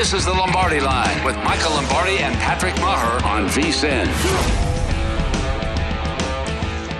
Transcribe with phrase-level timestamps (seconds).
[0.00, 4.06] This is the Lombardi Line with Michael Lombardi and Patrick Maher on VSIN.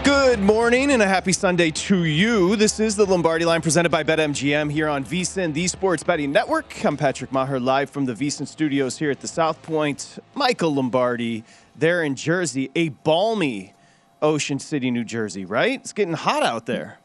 [0.04, 2.56] Good morning and a happy Sunday to you.
[2.56, 6.84] This is the Lombardi Line presented by BetMGM here on VSIN, the Sports Betting Network.
[6.84, 10.18] I'm Patrick Maher live from the VSIN studios here at the South Point.
[10.34, 11.42] Michael Lombardi
[11.74, 13.72] there in Jersey, a balmy
[14.20, 15.80] Ocean City, New Jersey, right?
[15.80, 16.98] It's getting hot out there.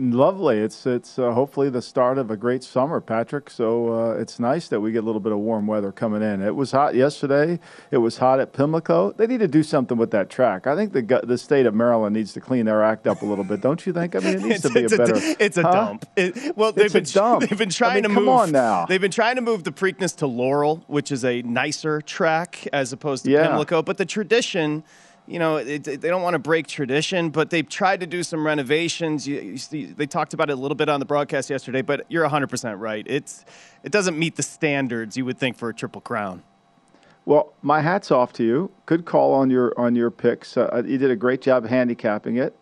[0.00, 0.56] Lovely.
[0.56, 3.50] It's it's uh, hopefully the start of a great summer, Patrick.
[3.50, 6.40] So uh, it's nice that we get a little bit of warm weather coming in.
[6.40, 7.60] It was hot yesterday.
[7.90, 9.12] It was hot at Pimlico.
[9.12, 10.66] They need to do something with that track.
[10.66, 13.44] I think the the state of Maryland needs to clean their act up a little
[13.44, 13.60] bit.
[13.60, 14.16] Don't you think?
[14.16, 15.16] I mean, it needs to be a better.
[15.38, 15.70] It's a huh?
[15.70, 16.06] dump.
[16.16, 18.34] It, well, they've it's been they've been trying I mean, to come move.
[18.34, 18.86] on now.
[18.86, 22.94] They've been trying to move the Preakness to Laurel, which is a nicer track as
[22.94, 23.48] opposed to Yeah.
[23.48, 23.82] Pimlico.
[23.82, 24.82] But the tradition
[25.26, 28.44] you know, it, they don't want to break tradition, but they've tried to do some
[28.44, 29.28] renovations.
[29.28, 32.04] You, you see, they talked about it a little bit on the broadcast yesterday, but
[32.08, 33.06] you're 100% right.
[33.08, 33.44] It's
[33.82, 36.42] it doesn't meet the standards you would think for a triple crown.
[37.24, 38.70] Well, my hat's off to you.
[38.86, 40.56] Good call on your on your picks.
[40.56, 42.56] Uh, you did a great job handicapping it.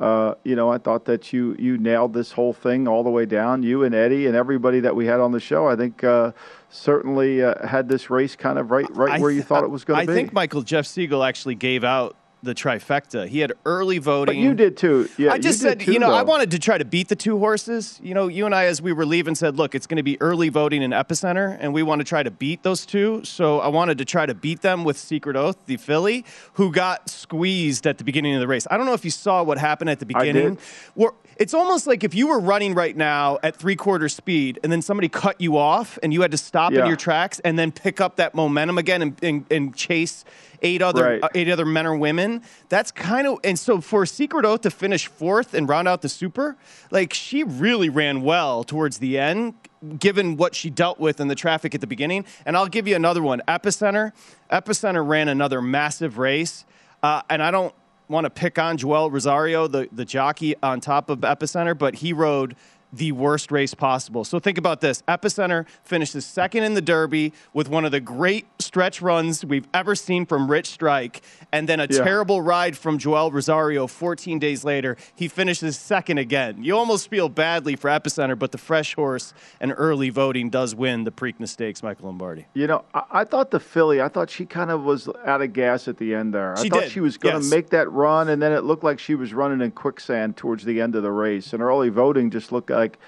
[0.00, 3.26] Uh, you know, I thought that you you nailed this whole thing all the way
[3.26, 3.64] down.
[3.64, 6.32] You and Eddie and everybody that we had on the show, I think, uh,
[6.70, 10.00] certainly uh, had this race kind of right right where you thought it was going
[10.00, 10.12] to be.
[10.12, 13.26] I think Michael Jeff Siegel actually gave out the trifecta.
[13.26, 14.36] He had early voting.
[14.36, 15.08] but you did too.
[15.16, 17.16] Yeah, I just you said, too, you know, I wanted to try to beat the
[17.16, 17.98] two horses.
[18.02, 20.20] You know, you and I, as we were leaving, said, look, it's going to be
[20.20, 23.24] early voting in Epicenter, and we want to try to beat those two.
[23.24, 27.08] So I wanted to try to beat them with Secret Oath, the filly, who got
[27.08, 28.66] squeezed at the beginning of the race.
[28.70, 30.28] I don't know if you saw what happened at the beginning.
[30.28, 30.58] I did.
[30.94, 31.14] beginning.
[31.38, 34.82] It's almost like if you were running right now at three quarter speed, and then
[34.82, 38.00] somebody cut you off, and you had to stop in your tracks and then pick
[38.00, 40.24] up that momentum again and, and, and chase
[40.62, 41.22] eight other Right.
[41.22, 42.42] uh, eight other men or women.
[42.68, 46.08] That's kind of and so for Secret Oath to finish fourth and round out the
[46.08, 46.56] super,
[46.90, 49.54] like she really ran well towards the end,
[50.00, 52.24] given what she dealt with in the traffic at the beginning.
[52.44, 53.42] And I'll give you another one.
[53.46, 54.10] Epicenter,
[54.50, 56.64] Epicenter ran another massive race,
[57.04, 57.72] uh, and I don't
[58.08, 62.12] want to pick on Joel Rosario, the the jockey on top of Epicenter, but he
[62.12, 62.56] rode
[62.92, 64.24] the worst race possible.
[64.24, 65.02] So think about this.
[65.08, 69.94] Epicenter finishes second in the Derby with one of the great stretch runs we've ever
[69.94, 72.02] seen from Rich Strike, and then a Yeah.
[72.04, 74.96] terrible ride from Joel Rosario 14 days later.
[75.14, 76.62] He finishes second again.
[76.64, 81.04] You almost feel badly for Epicenter, but the fresh horse and early voting does win
[81.04, 82.46] the Preakness Stakes, Michael Lombardi.
[82.54, 84.00] You know, I, I thought the filly.
[84.00, 86.56] I thought she kind of was out of gas at the end there.
[86.56, 87.50] I She thought did, she was going to yes.
[87.50, 90.80] make that run, and then it looked like she was running in quicksand towards the
[90.80, 91.52] end of the race.
[91.52, 92.98] And early voting just looked like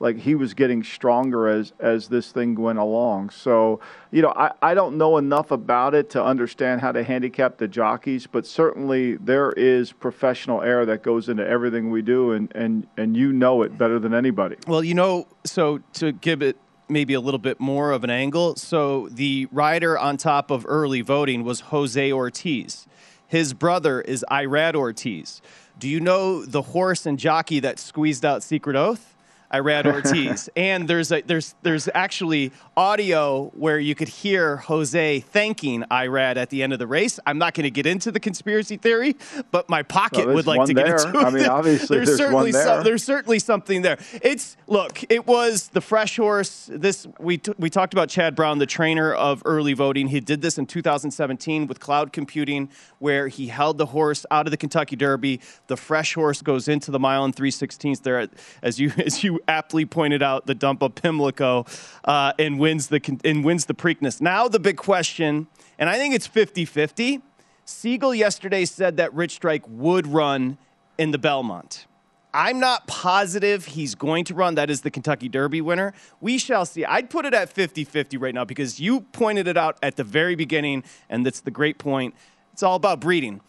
[0.00, 3.30] like he was getting stronger as as this thing went along.
[3.30, 3.80] So,
[4.10, 7.68] you know, I, I don't know enough about it to understand how to handicap the
[7.68, 12.86] jockeys, but certainly there is professional air that goes into everything we do and, and,
[12.96, 14.56] and you know it better than anybody.
[14.66, 16.56] Well, you know, so to give it
[16.88, 21.00] maybe a little bit more of an angle, so the rider on top of early
[21.00, 22.86] voting was Jose Ortiz.
[23.26, 25.42] His brother is Irad Ortiz.
[25.78, 29.14] Do you know the horse and jockey that squeezed out Secret Oath?
[29.52, 30.48] Irad Ortiz.
[30.56, 36.50] and there's a, there's there's actually audio where you could hear Jose thanking Irad at
[36.50, 37.18] the end of the race.
[37.26, 39.16] I'm not going to get into the conspiracy theory,
[39.50, 40.96] but my pocket well, would like to there.
[40.96, 41.24] get into it.
[41.24, 42.64] I mean, obviously there's, there's certainly there.
[42.64, 43.98] Some, there's certainly something there.
[44.22, 46.68] It's look, it was the fresh horse.
[46.70, 50.08] This we t- we talked about Chad Brown, the trainer of early voting.
[50.08, 52.68] He did this in 2017 with cloud computing,
[52.98, 55.40] where he held the horse out of the Kentucky Derby.
[55.68, 58.30] The fresh horse goes into the mile and three sixteenths there, at,
[58.62, 61.66] as you as you aptly pointed out, the dump of Pimlico,
[62.04, 64.20] uh, and wins the and wins the Preakness.
[64.20, 65.46] Now the big question,
[65.78, 67.22] and I think it's 50-50.
[67.64, 70.56] Siegel yesterday said that Rich Strike would run
[70.96, 71.86] in the Belmont.
[72.34, 74.54] I'm not positive he's going to run.
[74.54, 75.94] That is the Kentucky Derby winner.
[76.20, 76.84] We shall see.
[76.84, 80.04] I'd put it at 50 50 right now because you pointed it out at the
[80.04, 82.14] very beginning, and that's the great point.
[82.52, 83.40] It's all about breeding.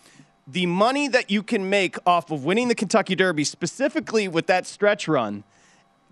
[0.48, 4.66] The money that you can make off of winning the Kentucky Derby, specifically with that
[4.66, 5.44] stretch run,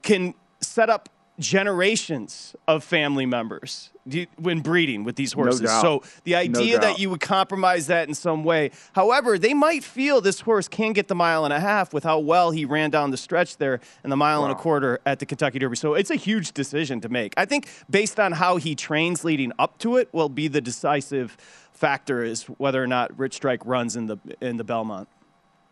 [0.01, 1.09] can set up
[1.39, 3.91] generations of family members
[4.37, 5.61] when breeding with these horses.
[5.61, 8.71] No so the idea no that you would compromise that in some way.
[8.93, 12.19] However, they might feel this horse can get the mile and a half with how
[12.19, 14.47] well he ran down the stretch there and the mile wow.
[14.47, 15.75] and a quarter at the Kentucky Derby.
[15.75, 17.33] So it's a huge decision to make.
[17.37, 21.37] I think based on how he trains leading up to it will be the decisive
[21.71, 25.07] factor is whether or not Rich Strike runs in the in the Belmont.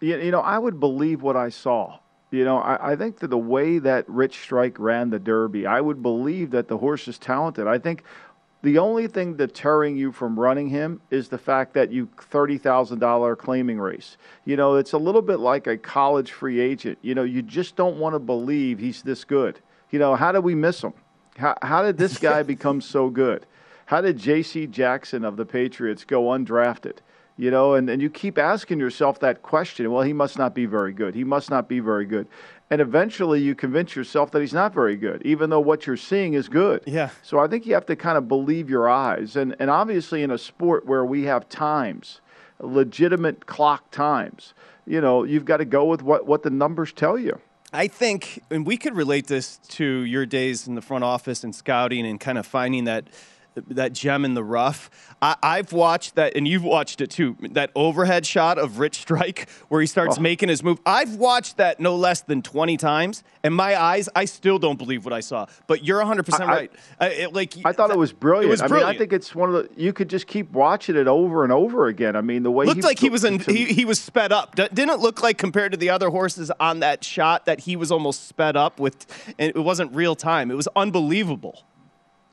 [0.01, 2.00] You know, I would believe what I saw.
[2.31, 5.80] You know, I, I, think that the way that Rich Strike ran the Derby, I
[5.80, 7.68] would believe that the horse is talented.
[7.68, 8.04] I think
[8.62, 13.00] the only thing deterring you from running him is the fact that you thirty thousand
[13.00, 14.18] dollar claiming race.
[14.44, 16.98] You know, it's a little bit like a college free agent.
[17.04, 19.60] You know, you just don't want to believe he's this good.
[19.92, 20.94] You know, how did we miss him?
[21.38, 23.45] How, how did this guy become so good?
[23.86, 24.66] How did J.C.
[24.66, 26.98] Jackson of the Patriots go undrafted?
[27.38, 29.92] You know, and, and you keep asking yourself that question.
[29.92, 31.16] Well, he must not be very good.
[31.16, 32.28] He must not be very good.
[32.72, 36.34] And eventually you convince yourself that he's not very good, even though what you're seeing
[36.34, 36.82] is good.
[36.88, 37.10] Yeah.
[37.22, 39.36] So I think you have to kind of believe your eyes.
[39.36, 42.22] And, and obviously, in a sport where we have times,
[42.60, 44.54] legitimate clock times,
[44.88, 47.40] you know, you've got to go with what, what the numbers tell you.
[47.74, 51.54] I think, and we could relate this to your days in the front office and
[51.54, 53.06] scouting and kind of finding that
[53.68, 54.90] that gem in the rough.
[55.22, 57.36] I, have watched that, and you've watched it too.
[57.52, 60.22] That overhead shot of Rich Strike where he starts oh.
[60.22, 60.80] making his move.
[60.86, 65.06] I've watched that no less than twenty times, and my eyes, I still don't believe
[65.06, 65.48] what I saw.
[65.68, 66.72] But you're 100 percent right.
[67.00, 68.48] I, it, like I thought it was brilliant.
[68.48, 68.84] It was brilliant.
[68.84, 69.81] I mean, I think it's one of the.
[69.81, 72.16] You could just keep watching it over and over again.
[72.16, 74.56] I mean, the way looked he like he was in, he, he was sped up.
[74.56, 77.92] Didn't it look like compared to the other horses on that shot that he was
[77.92, 79.06] almost sped up with?
[79.40, 80.51] And it wasn't real time.
[80.51, 81.63] It was unbelievable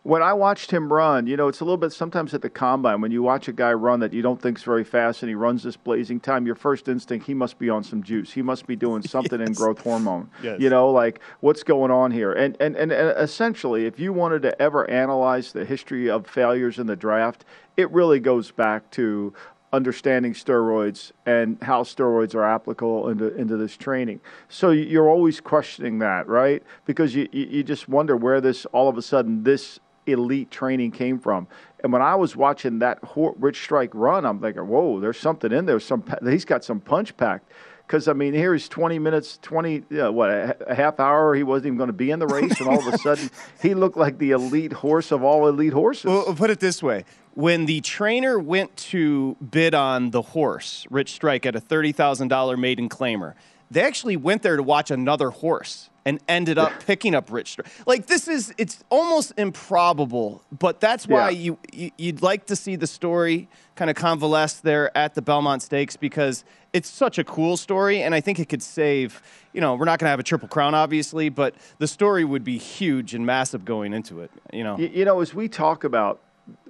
[0.05, 3.01] when I watched him run, you know, it's a little bit sometimes at the combine
[3.01, 5.63] when you watch a guy run that you don't think's very fast and he runs
[5.63, 6.45] this blazing time.
[6.45, 8.33] Your first instinct, he must be on some juice.
[8.33, 9.49] He must be doing something yes.
[9.49, 10.29] in growth hormone.
[10.43, 10.61] Yes.
[10.61, 12.33] You know, like what's going on here?
[12.33, 16.81] And, and and and essentially, if you wanted to ever analyze the history of failures
[16.81, 17.45] in the draft,
[17.77, 19.33] it really goes back to
[19.73, 24.21] understanding steroids and how steroids are applicable into, into this training.
[24.49, 26.63] So you're always questioning that, right?
[26.85, 31.19] Because you, you just wonder where this, all of a sudden, this elite training came
[31.19, 31.47] from.
[31.83, 35.67] And when I was watching that Rich Strike run, I'm thinking, whoa, there's something in
[35.67, 35.81] there.
[35.81, 37.51] Some he's got some punch packed.
[37.87, 39.81] Because I mean, here he's 20 minutes, 20
[40.11, 41.35] what a, half hour.
[41.35, 43.29] He wasn't even going to be in the race, and all of a sudden,
[43.61, 46.05] he looked like the elite horse of all elite horses.
[46.05, 47.05] Well, put it this way:
[47.35, 52.29] when the trainer went to bid on the horse, Rich Strike, at a thirty thousand
[52.29, 53.35] dollar maiden claimer,
[53.71, 57.59] they actually went there to watch another horse and ended up picking up Rich.
[57.87, 61.57] Like this is it's almost improbable, but that's why yeah.
[61.73, 65.63] you, you would like to see the story kind of convalesce there at the Belmont
[65.63, 69.23] Stakes because it's such a cool story, and I think it could save.
[69.53, 72.45] You know, we're not going to have a triple crown, obviously, but the story would
[72.45, 74.31] be huge and massive going into it.
[74.53, 76.21] You know, you, you know, as we talk about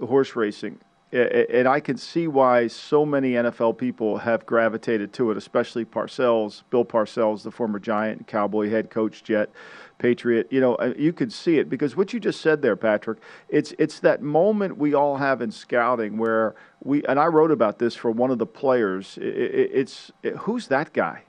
[0.01, 0.79] horse racing,
[1.13, 6.63] and I can see why so many NFL people have gravitated to it, especially Parcells,
[6.71, 9.51] Bill Parcells, the former Giant, Cowboy head coach, Jet,
[9.99, 10.49] Patriot.
[10.51, 13.19] You know, uh, you could see it because what you just said there, Patrick.
[13.51, 17.79] It's it's that moment we all have in scouting where we and I wrote about
[17.79, 19.19] this for one of the players.
[19.19, 21.25] It, it, it's it, who's that guy?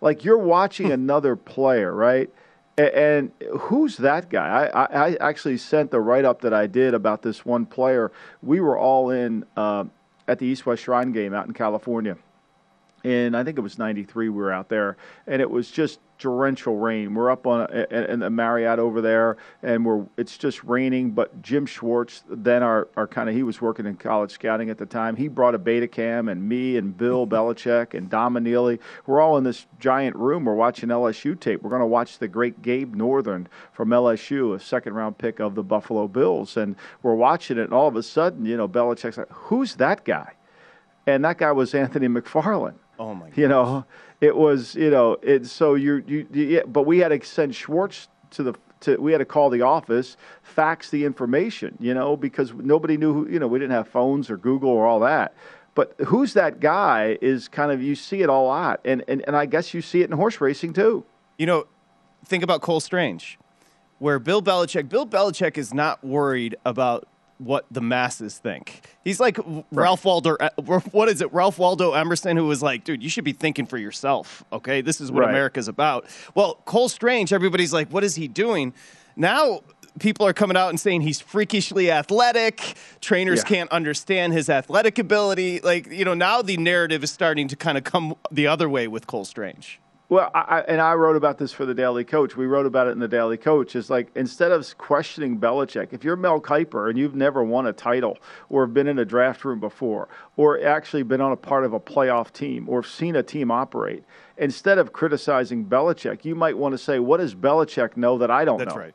[0.00, 2.30] Like you're watching another player, right?
[2.78, 4.66] And who's that guy?
[4.66, 8.12] I, I, I actually sent the write up that I did about this one player.
[8.42, 9.84] We were all in uh,
[10.28, 12.18] at the East West Shrine game out in California.
[13.02, 14.96] And I think it was 93 we were out there.
[15.26, 17.14] And it was just torrential rain.
[17.14, 21.10] We're up on a, in the Marriott over there, and we're it's just raining.
[21.10, 24.78] But Jim Schwartz, then our, our kind of he was working in college scouting at
[24.78, 25.16] the time.
[25.16, 28.78] He brought a Betacam, and me and Bill Belichick and Dom Anile.
[29.06, 30.44] We're all in this giant room.
[30.44, 31.62] We're watching LSU tape.
[31.62, 35.54] We're going to watch the great Gabe Northern from LSU, a second round pick of
[35.54, 37.64] the Buffalo Bills, and we're watching it.
[37.64, 40.32] And all of a sudden, you know, Belichick's like, "Who's that guy?"
[41.06, 42.74] And that guy was Anthony McFarland.
[42.98, 43.30] Oh my!
[43.34, 43.84] You know,
[44.20, 45.46] it was you know it.
[45.46, 48.54] So you you, you yeah, but we had to send Schwartz to the.
[48.80, 53.14] To, we had to call the office, fax the information, you know, because nobody knew
[53.14, 55.34] who, you know, we didn't have phones or Google or all that.
[55.74, 58.80] But who's that guy is kind of, you see it a lot.
[58.84, 61.06] And, and, and I guess you see it in horse racing too.
[61.38, 61.66] You know,
[62.26, 63.38] think about Cole Strange,
[63.98, 68.82] where Bill Belichick, Bill Belichick is not worried about what the masses think.
[69.04, 69.38] He's like
[69.70, 70.48] Ralph Waldo, uh,
[70.92, 71.32] what is it?
[71.32, 74.42] Ralph Waldo Emerson, who was like, dude, you should be thinking for yourself.
[74.52, 74.80] Okay.
[74.80, 75.30] This is what Right.
[75.30, 76.06] America's about.
[76.34, 78.72] Well, Cole Strange, everybody's like, what is he doing?
[79.16, 79.60] Now,
[79.98, 82.74] people are coming out and saying he's freakishly athletic.
[83.00, 83.44] Trainers Yeah.
[83.48, 85.60] can't understand his athletic ability.
[85.60, 88.88] Like, you know, now the narrative is starting to kind of come the other way
[88.88, 89.80] with Cole Strange.
[90.08, 92.36] Well, I, and I wrote about this for the Daily Coach.
[92.36, 93.74] We wrote about it in the Daily Coach.
[93.74, 97.72] It's like instead of questioning Belichick, if you're Mel Kiper and you've never won a
[97.72, 98.16] title
[98.48, 101.72] or have been in a draft room before or actually been on a part of
[101.72, 104.04] a playoff team or seen a team operate,
[104.36, 108.44] instead of criticizing Belichick, you might want to say, what does Belichick know that I
[108.44, 108.80] don't That's know?
[108.80, 108.94] right.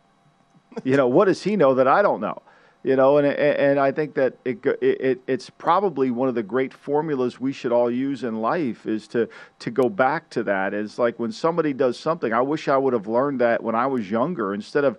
[0.86, 2.41] you know, what does he know that I don't know?
[2.84, 6.42] You know, and and I think that it, it it it's probably one of the
[6.42, 10.74] great formulas we should all use in life is to to go back to that.
[10.74, 13.86] It's like when somebody does something, I wish I would have learned that when I
[13.86, 14.56] was younger.
[14.56, 14.98] Instead of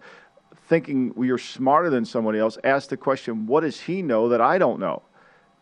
[0.69, 4.59] thinking you're smarter than somebody else, ask the question, what does he know that I
[4.59, 5.03] don't know?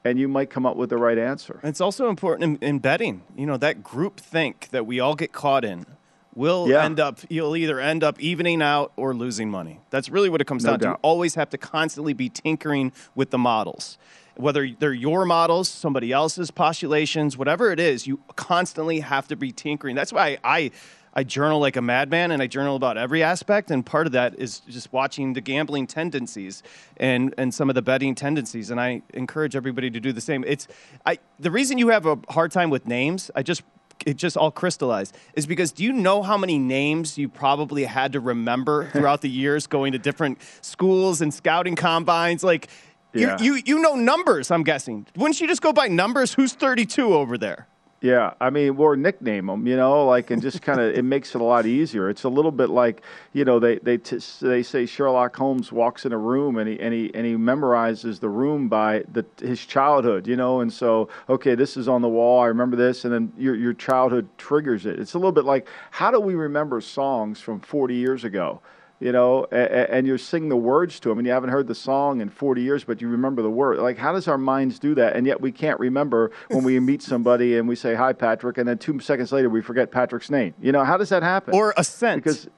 [0.04, 1.58] And you might come up with the right answer.
[1.62, 3.22] It's also important in, in betting.
[3.34, 5.86] You know, that group think that we all get caught in
[6.34, 6.84] will Yeah.
[6.84, 9.80] end up, you'll either end up evening out or losing money.
[9.90, 10.86] That's really what it comes No down to.
[10.88, 13.98] You always have to constantly be tinkering with the models.
[14.36, 19.52] Whether they're your models, somebody else's postulations, whatever it is, you constantly have to be
[19.52, 19.96] tinkering.
[19.96, 20.70] That's why I,
[21.12, 23.70] I journal like a madman and I journal about every aspect.
[23.70, 26.62] And part of that is just watching the gambling tendencies
[26.96, 28.70] and, and some of the betting tendencies.
[28.70, 30.44] And I encourage everybody to do the same.
[30.46, 30.68] It's
[31.04, 33.62] I, the reason you have a hard time with names, I just
[34.06, 38.12] it just all crystallized is because do you know how many names you probably had
[38.12, 42.42] to remember throughout the years going to different schools and scouting combines?
[42.44, 42.68] Like
[43.12, 43.36] Yeah.
[43.40, 45.06] you, you you know numbers i'm guessing.
[45.16, 46.34] Wouldn't you just go by numbers?
[46.34, 47.66] Who's 32 over there
[48.02, 51.34] Yeah, I mean, or nickname them, you know, like, and just kind of it makes
[51.34, 52.08] it a lot easier.
[52.08, 53.02] It's a little bit like,
[53.34, 56.80] you know, they they t- they say Sherlock Holmes walks in a room and he
[56.80, 61.10] and he and he memorizes the room by the his childhood, you know, and so
[61.28, 62.40] okay, this is on the wall.
[62.40, 64.98] I remember this, and then your your childhood triggers it.
[64.98, 68.62] It's a little bit like how do we remember songs from 40 years ago?
[69.00, 71.74] You know, and, and you sing the words to them, and you haven't heard the
[71.74, 73.78] song in 40 years, but you remember the word.
[73.78, 75.16] Like, how does our minds do that?
[75.16, 78.68] And yet we can't remember when we meet somebody and we say, Hi, Patrick, and
[78.68, 80.54] then two seconds later we forget Patrick's name.
[80.60, 81.54] You know, how does that happen?
[81.54, 82.48] or a scent because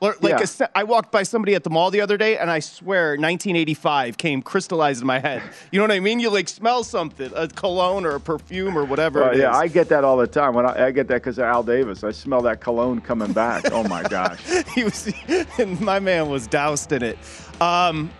[0.00, 0.44] like Yeah.
[0.60, 4.16] a i walked by somebody at the mall the other day and i swear 1985
[4.18, 7.48] came crystallized in my head you know what i mean you like smell something a
[7.48, 9.40] cologne or a perfume or whatever Uh, it is.
[9.40, 10.54] yeah, I get that all the time.
[10.54, 13.70] When I, I get that because of Al Davis, I smell that cologne coming back.
[13.72, 14.38] oh my gosh!
[14.74, 15.12] he was,
[15.58, 17.18] and my man was doused in it.
[17.60, 18.10] Um,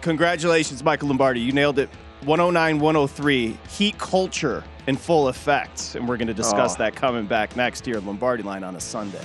[0.00, 1.40] congratulations, Michael Lombardi.
[1.40, 1.88] You nailed it.
[2.24, 5.94] 109, 103, heat culture in full effect.
[5.94, 6.78] And we're going to discuss Oh.
[6.78, 9.24] that coming back next year, Lombardi line on a Sunday.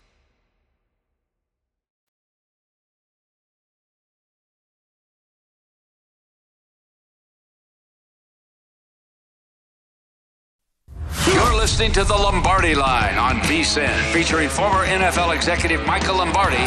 [11.61, 16.57] Listening to the Lombardi Line on VSIN, featuring former NFL executive Michael Lombardi.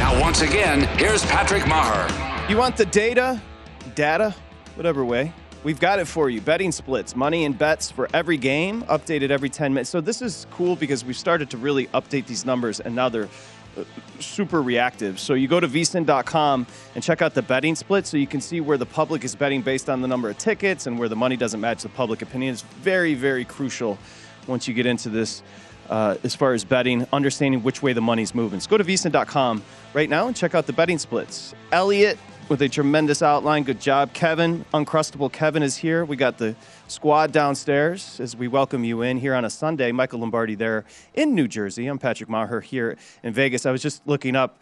[0.00, 2.08] Now, once again, here's Patrick Maher.
[2.50, 3.40] You want the data,
[3.94, 4.34] data,
[4.74, 5.32] whatever way.
[5.62, 6.40] We've got it for you.
[6.40, 9.90] Betting splits, money and bets for every game, updated every 10 minutes.
[9.90, 13.28] So this is cool because we've started to really update these numbers and now they're
[14.20, 15.18] super reactive.
[15.18, 18.60] So you go to vsin.com and check out the betting split so you can see
[18.60, 21.36] where the public is betting based on the number of tickets and where the money
[21.36, 22.52] doesn't match the public opinion.
[22.52, 23.98] It's very, very crucial
[24.46, 25.42] once you get into this
[25.90, 28.60] uh, as far as betting, understanding which way the money's moving.
[28.60, 29.62] So go to vsin.com
[29.94, 31.54] right now and check out the betting splits.
[31.72, 32.18] Elliot
[32.48, 33.64] with a tremendous outline.
[33.64, 34.12] Good job.
[34.12, 36.04] Kevin, Uncrustable Kevin, is here.
[36.04, 36.54] We got the
[36.88, 39.90] squad downstairs as we welcome you in here on a Sunday.
[39.92, 40.84] Michael Lombardi there
[41.14, 41.86] in New Jersey.
[41.86, 43.66] I'm Patrick Maher here in Vegas.
[43.66, 44.58] I was just looking up.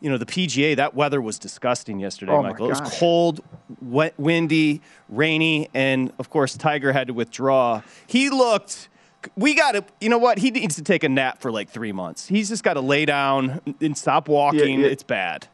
[0.00, 2.66] You know, the PGA, that weather was disgusting yesterday, Oh, Michael.
[2.66, 3.40] It was cold,
[3.82, 7.82] wet, windy, rainy, and of course, Tiger had to withdraw.
[8.06, 8.90] He looked.
[9.36, 10.38] We got to, you know what?
[10.38, 12.28] He needs to take a nap for like three months.
[12.28, 14.78] He's just got to lay down and stop walking.
[14.78, 14.86] yeah.
[14.86, 15.48] It's bad.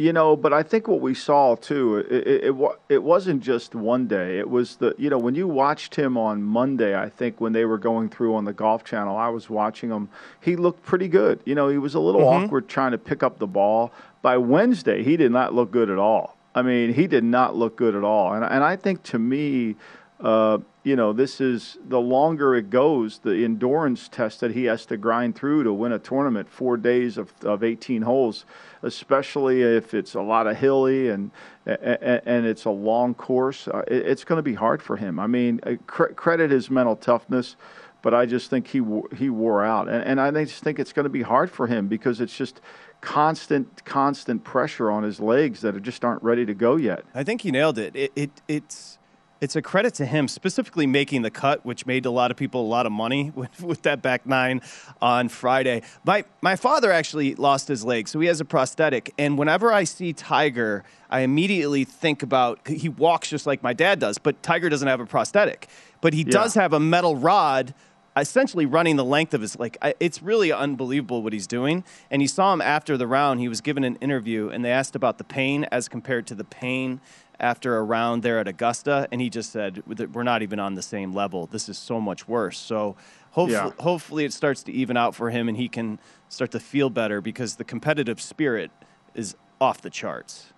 [0.00, 2.56] You know, but I think what we saw too, it, it, it,
[2.88, 4.38] it wasn't just one day.
[4.38, 7.64] It was the, you know, when you watched him on Monday, I think when they
[7.64, 10.08] were going through on the Golf Channel, I was watching him.
[10.40, 11.40] He looked pretty good.
[11.44, 12.44] You know, he was a little mm-hmm.
[12.44, 13.92] awkward trying to pick up the ball.
[14.22, 16.36] By Wednesday, he did not look good at all.
[16.54, 18.34] I mean, he did not look good at all.
[18.34, 19.74] And, and I think to me,
[20.20, 24.84] uh, you know, this is the longer it goes, the endurance test that he has
[24.86, 28.44] to grind through to win a tournament, four days of, of 18 holes,
[28.82, 31.30] especially if it's a lot of hilly and
[31.66, 33.68] and, and it's a long course.
[33.68, 35.20] Uh, it, it's going to be hard for him.
[35.20, 37.56] I mean, uh, cr- credit his mental toughness,
[38.02, 38.82] but I just think he
[39.16, 41.86] he wore out, and, and I just think it's going to be hard for him
[41.86, 42.60] because it's just
[43.00, 47.04] constant constant pressure on his legs that are just aren't ready to go yet.
[47.14, 47.94] I think he nailed it.
[47.94, 48.97] It, it it's
[49.40, 52.60] it's a credit to him specifically making the cut, which made a lot of people
[52.60, 54.60] a lot of money with, with that back nine
[55.00, 55.82] on Friday.
[56.04, 59.12] My my father actually lost his leg, so he has a prosthetic.
[59.18, 63.98] And whenever I see Tiger, I immediately think about he walks just like my dad
[63.98, 65.68] does, but Tiger doesn't have a prosthetic,
[66.00, 67.74] but he does have a metal rod
[68.16, 72.20] essentially running the length of his like I- it's really unbelievable what he's doing and
[72.20, 75.18] you saw him after the round he was given an interview and they asked about
[75.18, 77.00] the pain as compared to the pain
[77.40, 80.74] after a round there at augusta and he just said that we're not even on
[80.74, 82.96] the same level this is so much worse so
[83.30, 83.70] hopefully, Yeah.
[83.82, 85.98] hopefully it starts to even out for him and he can
[86.28, 88.70] start to feel better because the competitive spirit
[89.14, 90.52] is off the charts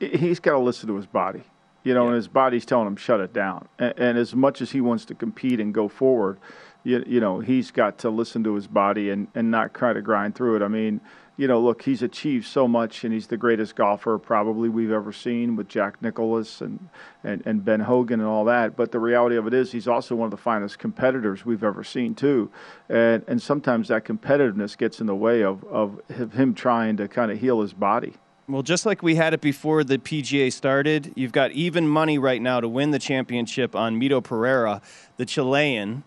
[0.00, 1.42] he- he's got to listen to his body.
[1.82, 3.68] You know, and his body's telling him shut it down.
[3.78, 6.36] And, and as much as he wants to compete and go forward,
[6.82, 10.02] you, you know, he's got to listen to his body and, and not try to
[10.02, 10.62] grind through it.
[10.62, 11.00] I mean,
[11.36, 15.12] you know, look, he's achieved so much, and he's the greatest golfer probably we've ever
[15.12, 16.88] seen with Jack Nicklaus and,
[17.22, 18.74] and, and Ben Hogan and all that.
[18.74, 21.84] But the reality of it is, he's also one of the finest competitors we've ever
[21.84, 22.50] seen, too.
[22.88, 26.00] And, and sometimes that competitiveness gets in the way of, of
[26.32, 28.14] him trying to kind of heal his body.
[28.48, 32.40] Well, just like we had it before the PGA started, you've got even money right
[32.40, 34.80] now to win the championship on Mito Pereira,
[35.16, 36.04] the Chilean.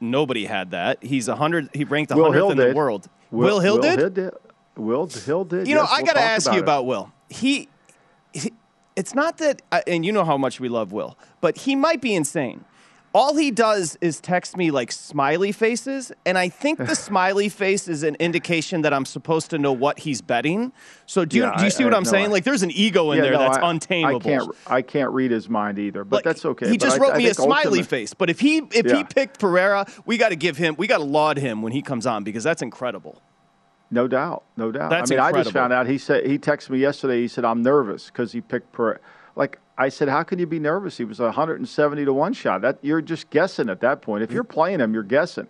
[0.00, 1.02] Nobody had that.
[1.02, 1.70] He's a hundred.
[1.72, 3.08] He ranked Will 100th Hill in the world.
[3.30, 4.14] Will, Hill did?
[4.14, 4.32] did.
[4.78, 5.66] Will Hill did.
[5.68, 6.62] You know, yes, I we'll got to ask about you it.
[6.62, 7.12] about Will.
[7.28, 7.68] He,
[8.32, 8.52] he-
[8.96, 12.14] it's not that, and you know how much we love Will, but he might be
[12.14, 12.64] insane.
[13.14, 17.88] All he does is text me like smiley faces, and I think the smiley face
[17.88, 20.72] is an indication that I'm supposed to know what he's betting.
[21.06, 22.24] So do you, Yeah, do you I- see I what have I'm no saying?
[22.24, 22.32] idea.
[22.34, 24.16] Like there's an ego in Yeah, there no, that's I- untamable.
[24.20, 24.50] I can't.
[24.66, 26.68] I can't read his mind either, but that's okay.
[26.68, 28.12] He just I- wrote I me a smiley ultimate- face.
[28.14, 31.04] But if he if he picked Pereira, we got to give him we got to
[31.04, 33.22] laud him when he comes on because that's incredible.
[33.90, 34.90] No doubt, no doubt.
[34.90, 35.86] That's I mean, I just found out.
[35.86, 37.20] He said he texted me yesterday.
[37.20, 39.00] He said I'm nervous because he picked per.
[39.34, 40.98] Like I said, how can you be nervous?
[40.98, 42.60] He was a 170 to one shot.
[42.60, 44.24] That you're just guessing at that point.
[44.24, 45.48] If you're playing him, you're guessing.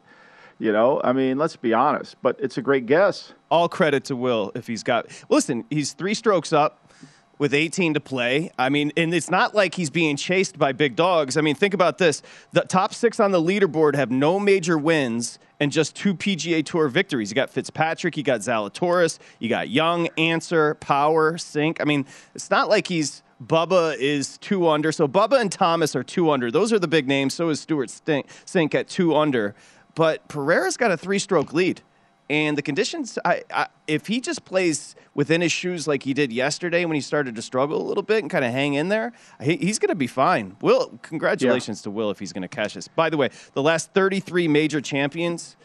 [0.61, 2.17] You know, I mean, let's be honest.
[2.23, 3.33] But it's a great guess.
[3.51, 5.07] All credit to Will if he's got.
[5.29, 6.93] Listen, he's three strokes up
[7.39, 8.51] with 18 to play.
[8.59, 11.37] I mean, and it's not like he's being chased by big dogs.
[11.37, 12.23] I mean, think about this:
[12.53, 16.89] the top six on the leaderboard have no major wins and just two PGA Tour
[16.89, 17.31] victories.
[17.31, 21.79] You got Fitzpatrick, you got Zalatoris, you got Young, Ancer, Power, Cink.
[21.81, 23.23] I mean, it's not like he's.
[23.41, 24.91] Bubba is two under.
[24.91, 26.51] So Bubba and Thomas are two under.
[26.51, 27.35] Those are the big names.
[27.35, 29.55] So is Stink, Cink at two under.
[29.95, 31.83] But Pereira's got a three stroke lead.
[32.31, 36.31] And the conditions, I, I, if he just plays within his shoes like he did
[36.31, 39.13] yesterday when he started to struggle a little bit and kind of hang in there,
[39.41, 40.57] he, he's going to be fine.
[40.61, 42.87] Will, congratulations to Will if he's going to catch this.
[42.87, 45.57] By the way, the last 33 major champions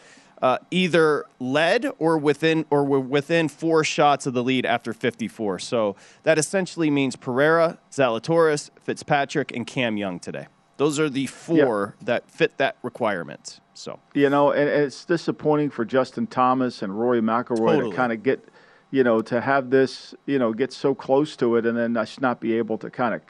[0.42, 5.60] uh, either led or within or were within four shots of the lead after 54.
[5.60, 10.48] So that essentially means Pereira, Zalatoris, Fitzpatrick, and Cam Young today.
[10.78, 13.60] Those are the four that fit that requirement.
[13.74, 17.92] So You know, and, and it's disappointing for Justin Thomas and Rory McIlroy Totally.
[17.92, 18.48] to kind of get,
[18.92, 22.20] you know, to have this, you know, get so close to it and then us
[22.20, 23.22] not be able to kind of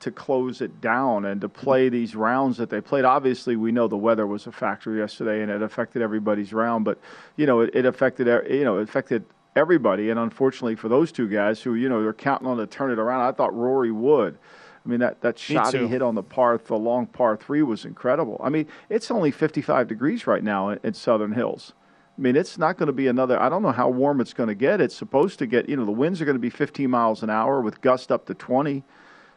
[0.00, 3.04] to close it down and to play these rounds that they played.
[3.04, 6.98] Obviously, we know the weather was a factor yesterday and it affected everybody's round, but
[7.36, 9.24] you know, it, it affected you know, it affected
[9.56, 10.10] everybody.
[10.10, 12.98] And unfortunately for those two guys who you know they're counting on to turn it
[12.98, 14.38] around, I thought Rory would.
[14.84, 17.84] I mean that that shot he hit on the par, the long par three was
[17.84, 18.40] incredible.
[18.42, 21.72] I mean, it's only 55 degrees right now in, in Southern Hills.
[22.18, 23.40] I mean, it's not going to be another.
[23.40, 24.80] I don't know how warm it's going to get.
[24.80, 25.68] It's supposed to get.
[25.68, 28.26] You know, the winds are going to be 15 miles an hour with gust up
[28.26, 28.82] to 20.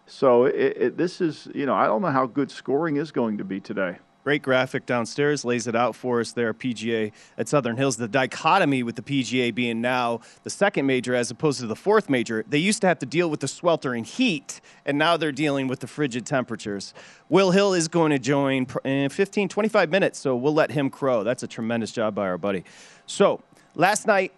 [0.08, 1.48] So it, it, this is.
[1.54, 4.00] You know, I don't know how good scoring is going to be today.
[4.24, 7.98] Great graphic downstairs lays it out for us there, PGA at Southern Hills.
[7.98, 12.08] The dichotomy with the PGA being now the second major as opposed to the fourth
[12.08, 12.46] major.
[12.48, 15.80] They used to have to deal with the sweltering heat, and now they're dealing with
[15.80, 16.94] the frigid temperatures.
[17.30, 21.24] Will Hill is going to join in 15, 25 minutes, so we'll let him crow.
[21.24, 22.64] That's a tremendous job by our buddy.
[23.08, 23.42] So
[23.74, 24.34] last night,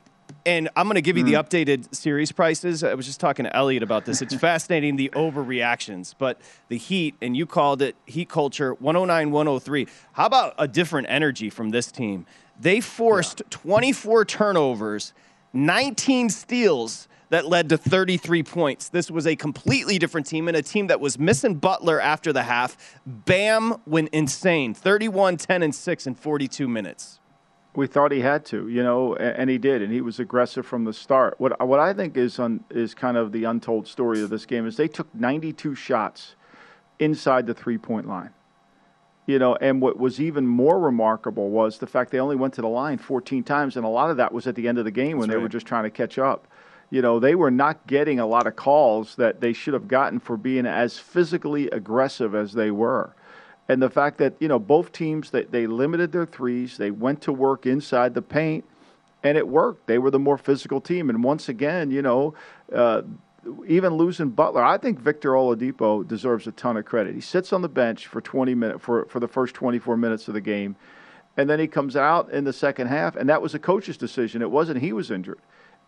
[0.45, 1.39] and I'm going to give you the hmm.
[1.39, 2.83] updated series prices.
[2.83, 4.21] I was just talking to Elliot about this.
[4.21, 9.87] It's fascinating the overreactions, but the heat, and you called it heat culture 109 103.
[10.13, 12.25] How about a different energy from this team?
[12.59, 15.13] They forced 24 turnovers,
[15.53, 18.89] 19 steals that led to 33 points.
[18.89, 22.43] This was a completely different team and a team that was missing Butler after the
[22.43, 22.99] half.
[23.07, 27.19] Bam went insane 31, 10, and 6 in 42 minutes.
[27.75, 30.83] We thought he had to, you know, and he did, and he was aggressive from
[30.83, 31.35] the start.
[31.39, 34.67] What what I think is un, is kind of the untold story of this game
[34.67, 36.35] is they took 92 shots
[36.99, 38.29] inside the three point line.
[39.25, 42.61] You know, and what was even more remarkable was the fact they only went to
[42.61, 44.91] the line 14 times, and a lot of that was at the end of the
[44.91, 46.47] game when That's they were just trying to catch up.
[46.89, 50.19] You know, they were not getting a lot of calls that they should have gotten
[50.19, 53.15] for being as physically aggressive as they were.
[53.69, 57.21] And the fact that, you know, both teams they, they limited their threes, they went
[57.21, 58.65] to work inside the paint,
[59.23, 59.87] and it worked.
[59.87, 61.09] They were the more physical team.
[61.09, 62.33] And once again, you know,
[62.73, 63.03] uh,
[63.67, 67.15] even losing Butler, I think Victor Oladipo deserves a ton of credit.
[67.15, 70.33] He sits on the bench for 20 minutes for, for the first 24 minutes of
[70.33, 70.75] the game,
[71.35, 74.41] and then he comes out in the second half, and that was a coach's decision.
[74.41, 75.39] It wasn't he was injured.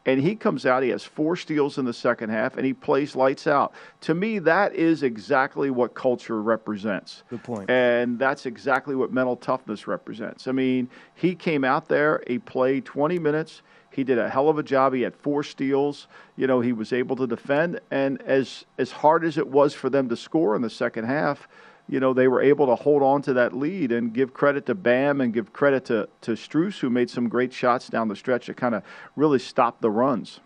[0.05, 3.15] And he comes out, he has four steals in the second half, and he plays
[3.15, 3.73] lights out.
[4.01, 7.23] To me, that is exactly what culture represents.
[7.29, 7.69] Good point.
[7.69, 10.47] And that's exactly what mental toughness represents.
[10.47, 13.61] I mean, he came out there, he played 20 minutes.
[13.89, 14.93] He did a hell of a job.
[14.93, 16.07] He had four steals.
[16.35, 17.79] You know, he was able to defend.
[17.91, 21.47] And as as hard as it was for them to score in the second half,
[21.87, 24.75] you know, they were able to hold on to that lead and give credit to
[24.75, 28.47] Bam and give credit to, to Strus, who made some great shots down the stretch
[28.47, 28.83] that kind of
[29.15, 30.39] really stopped the runs.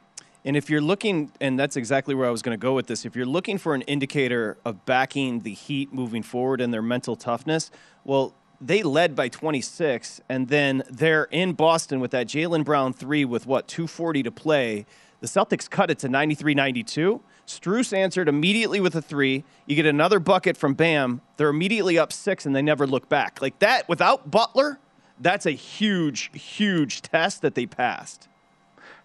[0.45, 3.05] And if you're looking, and that's exactly where I was going to go with this,
[3.05, 7.15] if you're looking for an indicator of backing the Heat moving forward and their mental
[7.15, 7.71] toughness,
[8.03, 13.23] well, they led by 26, and then they're in Boston with that Jaylen Brown three
[13.23, 14.85] with what, 240 to play.
[15.21, 17.21] The Celtics cut it to 93 92.
[17.49, 19.43] Strus answered immediately with a three.
[19.65, 21.21] You get another bucket from Bam.
[21.37, 23.41] They're immediately up six, and they never look back.
[23.41, 24.79] Like that, without Butler,
[25.19, 28.27] that's a huge, huge test that they passed.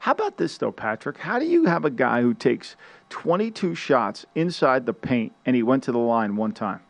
[0.00, 1.16] How about this though, Patrick?
[1.16, 2.76] How do you have a guy who takes
[3.08, 6.80] 22 shots inside the paint and he went to the line one time?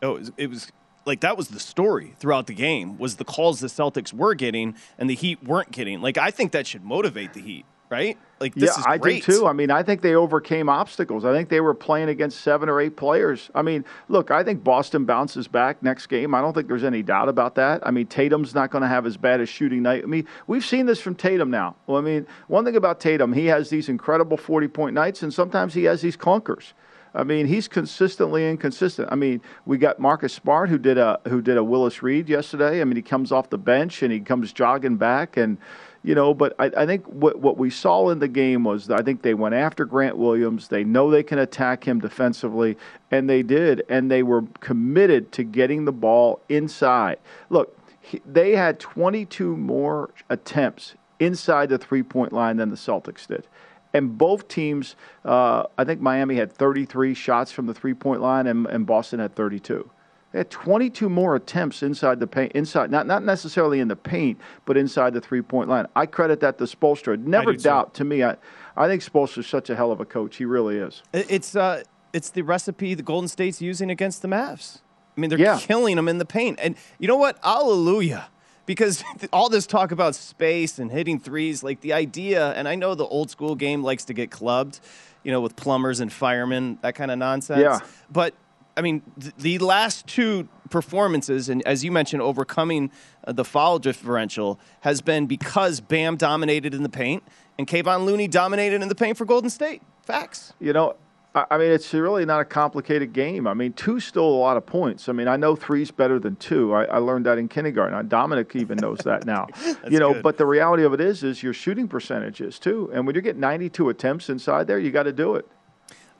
[0.00, 0.72] Oh, it was, it was
[1.04, 4.76] like that was the story throughout the game was the calls the Celtics were getting
[4.96, 6.00] and the Heat weren't getting.
[6.00, 8.18] Like I think that should motivate the Heat, right?
[8.40, 9.24] Like this yeah, is I great.
[9.24, 9.46] do too.
[9.46, 11.24] I mean, I think they overcame obstacles.
[11.24, 13.50] I think they were playing against seven or eight players.
[13.54, 16.34] I mean, look, I think Boston bounces back next game.
[16.34, 17.86] I don't think there's any doubt about that.
[17.86, 20.02] I mean, Tatum's not going to have as bad a shooting night.
[20.02, 21.76] I mean, we've seen this from Tatum now.
[21.86, 25.32] Well, I mean, one thing about Tatum, he has these incredible 40 point nights, and
[25.32, 26.72] sometimes he has these clunkers.
[27.14, 29.08] I mean, he's consistently inconsistent.
[29.12, 32.80] I mean, we got Marcus Smart who did a who did a Willis Reed yesterday.
[32.80, 35.58] I mean, he comes off the bench and he comes jogging back and
[36.04, 39.02] you know, but I, I think what what we saw in the game was I
[39.02, 40.68] think they went after Grant Williams.
[40.68, 42.76] They know they can attack him defensively,
[43.10, 47.18] and they did, and they were committed to getting the ball inside.
[47.50, 53.26] Look, he, they had 22 more attempts inside the three point line than the Celtics
[53.26, 53.46] did.
[53.94, 58.46] And both teams, uh, I think Miami had 33 shots from the three point line,
[58.46, 59.88] and, and Boston had 32.
[60.32, 64.40] They had 22 more attempts inside the paint, inside not not necessarily in the paint,
[64.64, 65.86] but inside the three point line.
[65.94, 67.18] I credit that to Spoelstra.
[67.18, 68.24] Never doubt to me.
[68.24, 68.36] I,
[68.76, 70.36] I think Spoelstra's such a hell of a coach.
[70.36, 71.02] He really is.
[71.12, 71.82] It's uh,
[72.14, 74.80] it's the recipe the Golden State's using against the Mavs.
[75.16, 75.58] I mean, they're Yeah.
[75.60, 77.38] killing them in the paint, and you know what?
[77.44, 78.28] Hallelujah.
[78.64, 82.94] Because all this talk about space and hitting threes, like the idea, and I know
[82.94, 84.80] the old school game likes to get clubbed,
[85.24, 87.60] you know, with plumbers and firemen, that kind of nonsense.
[87.60, 87.80] Yeah.
[88.10, 88.34] But
[88.76, 92.90] I mean, th- the last two performances, and as you mentioned, overcoming
[93.24, 97.22] uh, the foul differential has been because Bam dominated in the paint
[97.58, 99.82] and Kevon Looney dominated in the paint for Golden State.
[100.04, 100.54] Facts.
[100.58, 100.96] You know,
[101.34, 103.46] I I mean, it's really not a complicated game.
[103.46, 105.08] I mean, two still a lot of points.
[105.08, 106.74] I mean, I know three's better than two.
[106.74, 107.94] I, I learned that in kindergarten.
[107.96, 109.46] Uh, Dominic even knows that now.
[109.88, 110.22] you know, good.
[110.22, 112.90] but the reality of it is, is your shooting percentages too.
[112.92, 115.46] And when you get 92 attempts inside there, you got to do it.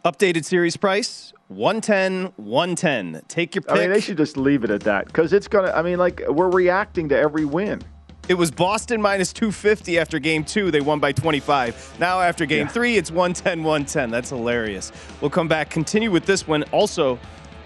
[0.05, 3.23] Updated series price 110 110.
[3.29, 3.73] Take your pick.
[3.73, 5.71] I mean, they should just leave it at that because it's gonna.
[5.73, 7.83] I mean, like we're reacting to every win.
[8.29, 10.71] It was Boston minus 250 after game two.
[10.71, 11.97] They won by 25.
[11.99, 14.11] Now, after game three, it's 110 110.
[14.11, 14.93] That's hilarious.
[15.21, 16.63] We'll come back, continue with this one.
[16.71, 17.19] Also,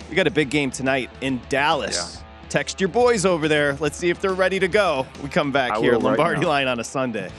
[0.08, 2.22] we got a big game tonight in Dallas.
[2.48, 3.76] Text your boys over there.
[3.80, 5.06] Let's see if they're ready to go.
[5.22, 7.30] We come back I here, will right Lombardi line on a Sunday.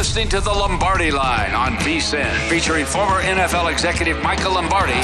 [0.00, 4.94] Listening to the Lombardi Line on VSIN, featuring former NFL executive Michael Lombardi.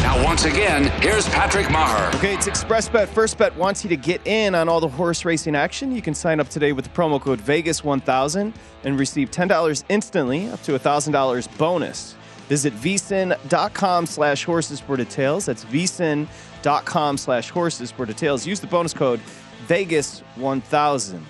[0.00, 2.08] Now, once again, here's Patrick Maher.
[2.16, 3.08] Okay, it's XpressBet.
[3.08, 5.94] First Bet wants you to get in on all the horse racing action.
[5.94, 10.62] You can sign up today with the promo code Vegas1000 and receive $10 instantly, up
[10.62, 12.14] to $1,000 bonus.
[12.48, 15.44] Visit vsin.com slash horses for details.
[15.44, 18.46] That's vsin.com slash horses for details.
[18.46, 19.20] Use the bonus code
[19.68, 21.20] Vegas1000.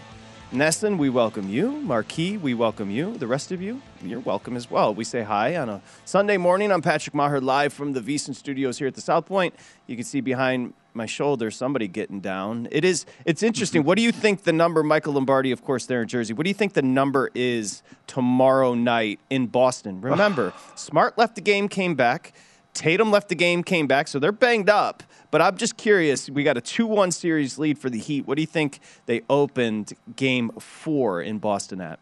[0.52, 1.70] Nesson, we welcome you.
[1.80, 3.16] Marquis, we welcome you.
[3.16, 4.94] The rest of you, you're welcome as well.
[4.94, 6.70] We say hi on a Sunday morning.
[6.70, 9.54] I'm Patrick Maher live from the VSiN studios here at the South Point.
[9.86, 12.68] You can see behind my shoulder somebody getting down.
[12.70, 13.80] It is it's interesting.
[13.80, 13.88] Mm-hmm.
[13.88, 16.34] What do you think the number Michael Lombardi, of course, there in Jersey.
[16.34, 20.02] What do you think the number is tomorrow night in Boston?
[20.02, 22.34] Remember, Smart left the game, came back.
[22.74, 25.02] Tatum left the game, came back, so they're banged up.
[25.30, 26.28] But I'm just curious.
[26.30, 28.26] We got a 2 1 series lead for the Heat.
[28.26, 31.98] What do you think they opened game four in Boston at?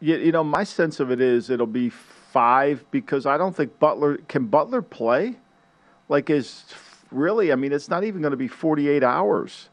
[0.00, 3.78] You, you know, my sense of it is it'll be five because I don't think
[3.78, 5.36] Butler can Butler play.
[6.08, 6.64] Like, is
[7.10, 7.52] really?
[7.52, 9.70] I mean, it's not even going to be 48 hours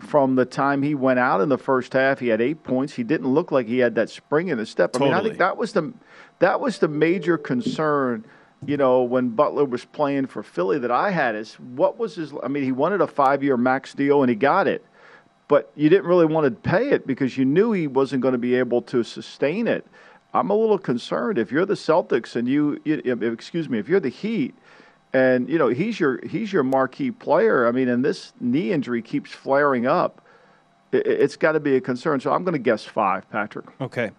[0.00, 2.18] from the time he went out in the first half.
[2.18, 2.94] He had eight points.
[2.94, 4.96] He didn't look like he had that spring in his step.
[4.96, 5.92] I mean, I think that was the
[6.38, 8.24] that was the major concern.
[8.64, 12.32] You know, when Butler was playing for Philly, that I had is what was his?
[12.42, 14.84] I mean, he wanted a five-year max deal and he got it
[15.48, 18.38] but you didn't really want to pay it because you knew he wasn't going to
[18.38, 19.86] be able to sustain it.
[20.34, 24.00] I'm a little concerned if you're the Celtics and you, you excuse me, if you're
[24.00, 24.54] the Heat
[25.12, 27.66] and you know he's your he's your marquee player.
[27.66, 30.20] I mean, and this knee injury keeps flaring up.
[30.92, 32.20] It, it's got to be a concern.
[32.20, 33.66] So I'm going to guess five, Patrick.
[33.80, 34.10] Okay.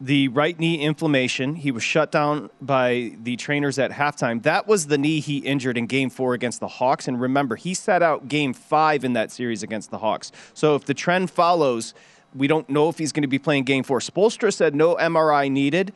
[0.00, 1.56] The right knee inflammation.
[1.56, 4.42] He was shut down by the trainers at halftime.
[4.44, 7.08] That was the knee he injured in game four against the Hawks.
[7.08, 10.30] And remember, he sat out game five in that series against the Hawks.
[10.54, 11.94] So if the trend follows,
[12.32, 13.98] we don't know if he's going to be playing game four.
[13.98, 15.92] Spoelstra said no MRI needed,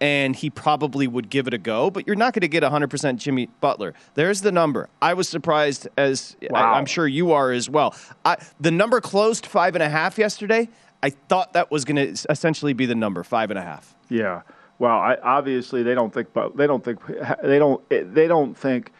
[0.00, 3.16] and he probably would give it a go, but you're not going to get 100%
[3.16, 3.94] Jimmy Butler.
[4.14, 4.88] There's the number.
[5.00, 6.74] I was surprised, as Wow.
[6.74, 7.94] I, am sure you are as well.
[8.24, 10.68] I, the number closed five and a half yesterday.
[11.06, 13.94] I thought that was going to essentially be the number, five and a half.
[14.08, 14.42] Yeah.
[14.80, 16.98] Well, I, obviously they don't think, but they don't think
[17.44, 18.90] they don't they don't think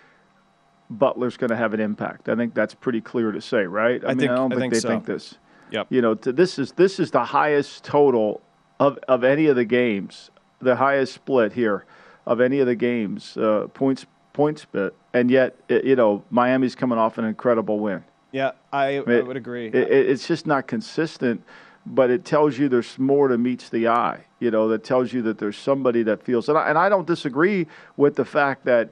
[0.89, 2.29] Butler's going to have an impact.
[2.29, 4.01] I think that's pretty clear to say, right?
[4.05, 4.89] I mean, think- I don't I think, think they so.
[4.89, 5.35] think this.
[5.73, 5.89] Yep.
[5.91, 8.41] You know, to, this is this is the highest total
[8.79, 11.85] of of any of the games, the highest split here
[12.25, 16.77] of any of the games, uh, points point split, and yet it, you know Miami's
[16.77, 18.05] coming off an incredible win.
[18.31, 19.67] Yeah, I, I would agree.
[19.69, 21.43] It- it's just not consistent,
[21.87, 24.25] but it tells you there's more to meets the eye.
[24.41, 27.07] You know, that tells you that there's somebody that feels, and I, and I don't
[27.07, 28.91] disagree with the fact that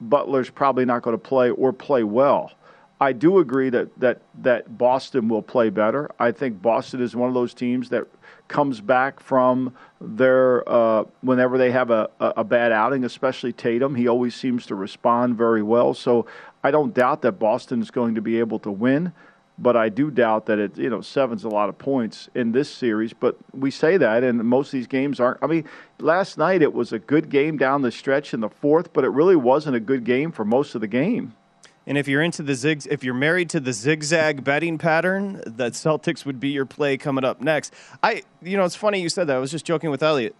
[0.00, 2.52] Butler's probably not going to play or play well.
[3.00, 6.10] I do agree that, that, that Boston will play better.
[6.18, 8.06] I think Boston is one of those teams that
[8.46, 13.94] comes back from their uh, whenever they have a, a, a bad outing, especially Tatum.
[13.94, 15.94] He always seems to respond very well.
[15.94, 16.26] So
[16.62, 19.12] I don't doubt that Boston is going to be able to win,
[19.58, 22.70] but I do doubt that it you know seven's a lot of points in this
[22.70, 23.12] series.
[23.12, 25.42] But we say that, and most of these games aren't.
[25.42, 25.64] I mean,
[25.98, 29.10] last night it was a good game down the stretch in the fourth, but it
[29.10, 31.34] really wasn't a good game for most of the game.
[31.86, 35.72] And if you're into the zigs, if you're married to the zigzag betting pattern, that
[35.72, 37.74] Celtics would be your play coming up next.
[38.02, 39.36] I, you know, it's funny you said that.
[39.36, 40.34] I was just joking with Elliot.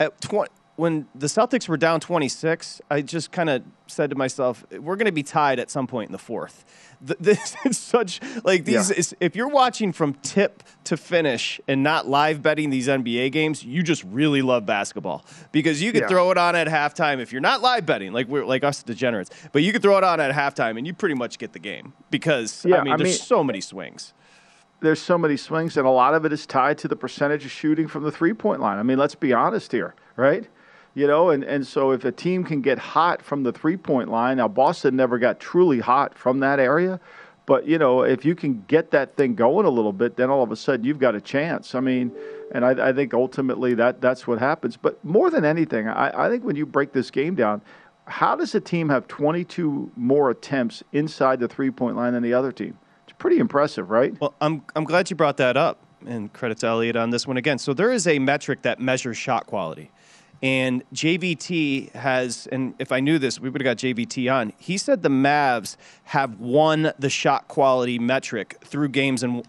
[0.00, 4.64] At tw- when the Celtics were down 26, I just kind of said to myself,
[4.70, 6.64] "We're going to be tied at some point in the fourth.
[7.06, 8.90] Th- This is such like these.
[8.90, 8.96] Yeah.
[8.96, 13.64] Is, if you're watching from tip to finish and not live betting these NBA games,
[13.64, 16.08] you just really love basketball because you could Yeah.
[16.08, 19.30] throw it on at halftime if you're not live betting, like we're like us degenerates.
[19.52, 21.94] But you could throw it on at halftime and you pretty much get the game
[22.10, 24.12] because Yeah, I mean, I there's mean- so many swings.
[24.80, 27.50] there's so many swings, and a lot of it is tied to the percentage of
[27.50, 28.78] shooting from the three point line.
[28.78, 30.48] I mean, let's be honest here, right?
[30.96, 34.10] You know, and, and so if a team can get hot from the three point
[34.10, 36.98] line, now Boston never got truly hot from that area,
[37.44, 40.42] but you know, if you can get that thing going a little bit, then all
[40.42, 41.74] of a sudden you've got a chance.
[41.74, 42.12] I mean,
[42.50, 44.78] and I, I think ultimately that that's what happens.
[44.78, 47.60] But more than anything, I, I think when you break this game down,
[48.06, 52.32] how does a team have 22 more attempts inside the three point line than the
[52.32, 52.78] other team?
[53.06, 54.18] It's pretty impressive, right?
[54.18, 57.36] Well, I'm I'm glad you brought that up, and credit to Elliot on this one
[57.36, 57.58] again.
[57.58, 59.90] So there is a metric that measures shot quality,
[60.42, 64.52] and JVT has, and if I knew this, we would have got JVT on.
[64.58, 69.42] He said the Mavs have won the shot quality metric through games in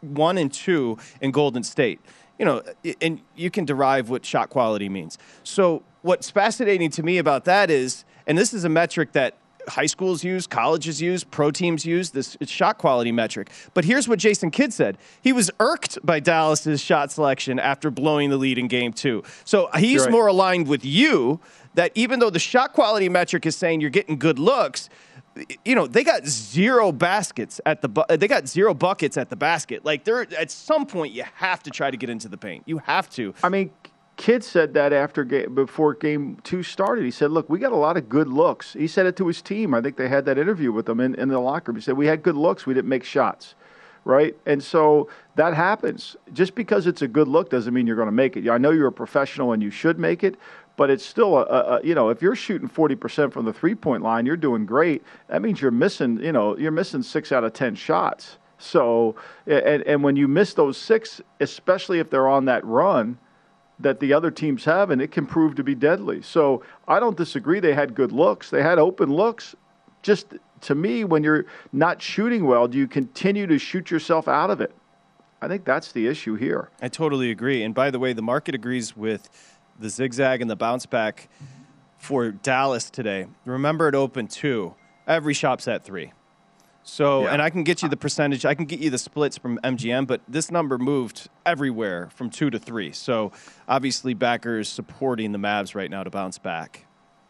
[0.00, 2.00] one and two in Golden State.
[2.38, 2.62] You know,
[3.00, 5.16] and you can derive what shot quality means.
[5.42, 9.36] So what's fascinating to me about that is, and this is a metric that
[9.68, 13.50] high schools use, colleges use, pro teams use this shot quality metric.
[13.74, 18.30] But here's what Jason Kidd said: he was irked by Dallas's shot selection after blowing
[18.30, 19.22] the lead in Game Two.
[19.44, 20.10] So he's right.
[20.10, 21.40] more aligned with you
[21.74, 24.88] that even though the shot quality metric is saying you're getting good looks.
[25.66, 29.36] You know they got zero baskets at the bu- they got zero buckets at the
[29.36, 29.84] basket.
[29.84, 32.62] Like there, at some point, you have to try to get into the paint.
[32.64, 33.34] You have to.
[33.42, 33.70] I mean,
[34.16, 37.04] Kidd said that after game, before game two started.
[37.04, 39.42] He said, "Look, we got a lot of good looks." He said it to his
[39.42, 39.74] team.
[39.74, 41.76] I think they had that interview with them in, in the locker room.
[41.76, 42.66] He said, "We had good looks.
[42.66, 43.54] We didn't make shots."
[44.04, 46.16] Right, and so that happens.
[46.32, 48.48] Just because it's a good look doesn't mean you're going to make it.
[48.48, 50.36] I know you're a professional and you should make it,
[50.76, 54.02] but it's still a, a, you know if you're shooting 40% from the three point
[54.02, 55.02] line, you're doing great.
[55.28, 58.38] That means you're missing you know you're missing six out of ten shots.
[58.58, 63.18] So and and when you miss those six, especially if they're on that run,
[63.78, 66.22] that the other teams have, and it can prove to be deadly.
[66.22, 67.60] So I don't disagree.
[67.60, 68.50] They had good looks.
[68.50, 69.54] They had open looks.
[70.02, 74.50] Just to me, when you're not shooting well, do you continue to shoot yourself out
[74.50, 74.74] of it?
[75.42, 76.70] I think that's the issue here.
[76.80, 77.62] I totally agree.
[77.62, 79.28] And by the way, the market agrees with
[79.78, 81.28] the zigzag and the bounce back
[81.98, 83.26] for Dallas today.
[83.44, 84.74] Remember, it opened two.
[85.06, 86.12] Every shop's at three.
[86.88, 87.32] So, Yeah.
[87.32, 88.46] and I can get you the uh, percentage.
[88.46, 92.48] I can get you the splits from MGM, but this number moved everywhere from two
[92.48, 92.92] to three.
[92.92, 93.32] So,
[93.68, 96.86] obviously, backers supporting the Mavs right now to bounce back.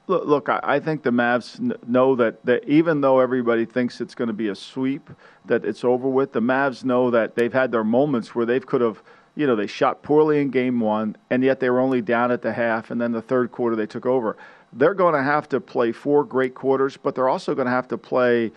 [0.09, 4.29] Look, look I, think the Mavs know that, that even though everybody thinks it's going
[4.29, 5.09] to be a sweep,
[5.47, 8.83] that it's over with, the Mavs know that they've had their moments where they've could
[8.83, 9.03] have,
[9.37, 12.42] you know, they shot poorly in game one, and yet they were only down at
[12.42, 14.37] the half, and then the third quarter they took over.
[14.73, 17.88] They're going to have to play four great quarters, but they're also going to have
[17.88, 18.53] to play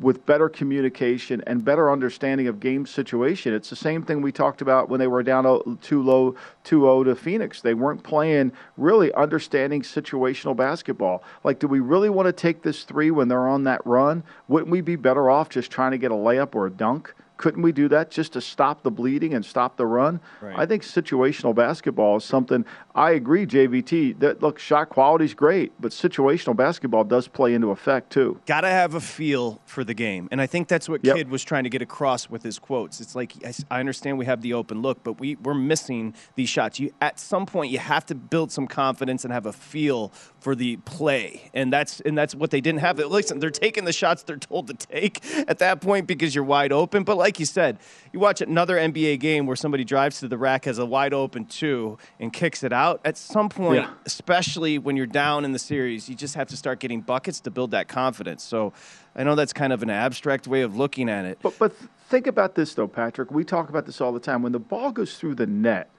[0.00, 3.54] with better communication and better understanding of game situation.
[3.54, 7.14] It's the same thing we talked about when they were down too low 2-0 to
[7.14, 7.60] Phoenix.
[7.60, 11.22] They weren't playing really understanding situational basketball.
[11.44, 14.24] Like, do we really want to take this three when they're on that run?
[14.48, 17.14] Wouldn't we be better off just trying to get a layup or a dunk?
[17.38, 20.20] Couldn't we do that just to stop the bleeding and stop the run?
[20.42, 20.58] Right.
[20.58, 22.64] I think situational basketball is something.
[22.94, 24.18] I agree, JVT.
[24.18, 28.40] That look, shot quality is great, but situational basketball does play into effect too.
[28.46, 30.28] Got to have a feel for the game.
[30.32, 31.16] And I think that's what Yep.
[31.16, 33.00] Kidd was trying to get across with his quotes.
[33.00, 33.34] It's like,
[33.70, 36.80] I understand we have the open look, but we, we're missing these shots.
[36.80, 40.08] You At some point, you have to build some confidence and have a feel
[40.40, 41.50] for the play.
[41.54, 42.98] And that's, and that's what they didn't have.
[42.98, 46.72] Listen, they're taking the shots they're told to take at that point because you're wide
[46.72, 47.04] open.
[47.04, 47.78] But like you said,
[48.12, 51.44] you watch another NBA game where somebody drives to the rack, has a wide open
[51.44, 53.00] two, and kicks it out.
[53.04, 53.90] At some point, Yeah.
[54.06, 57.50] especially when you're down in the series, you just have to start getting buckets to
[57.50, 58.42] build that confidence.
[58.42, 58.72] So
[59.14, 61.38] I know that's kind of an abstract way of looking at it.
[61.42, 61.72] But but
[62.08, 63.30] think about this though, Patrick.
[63.30, 64.42] We talk about this all the time.
[64.42, 65.90] When the ball goes through the net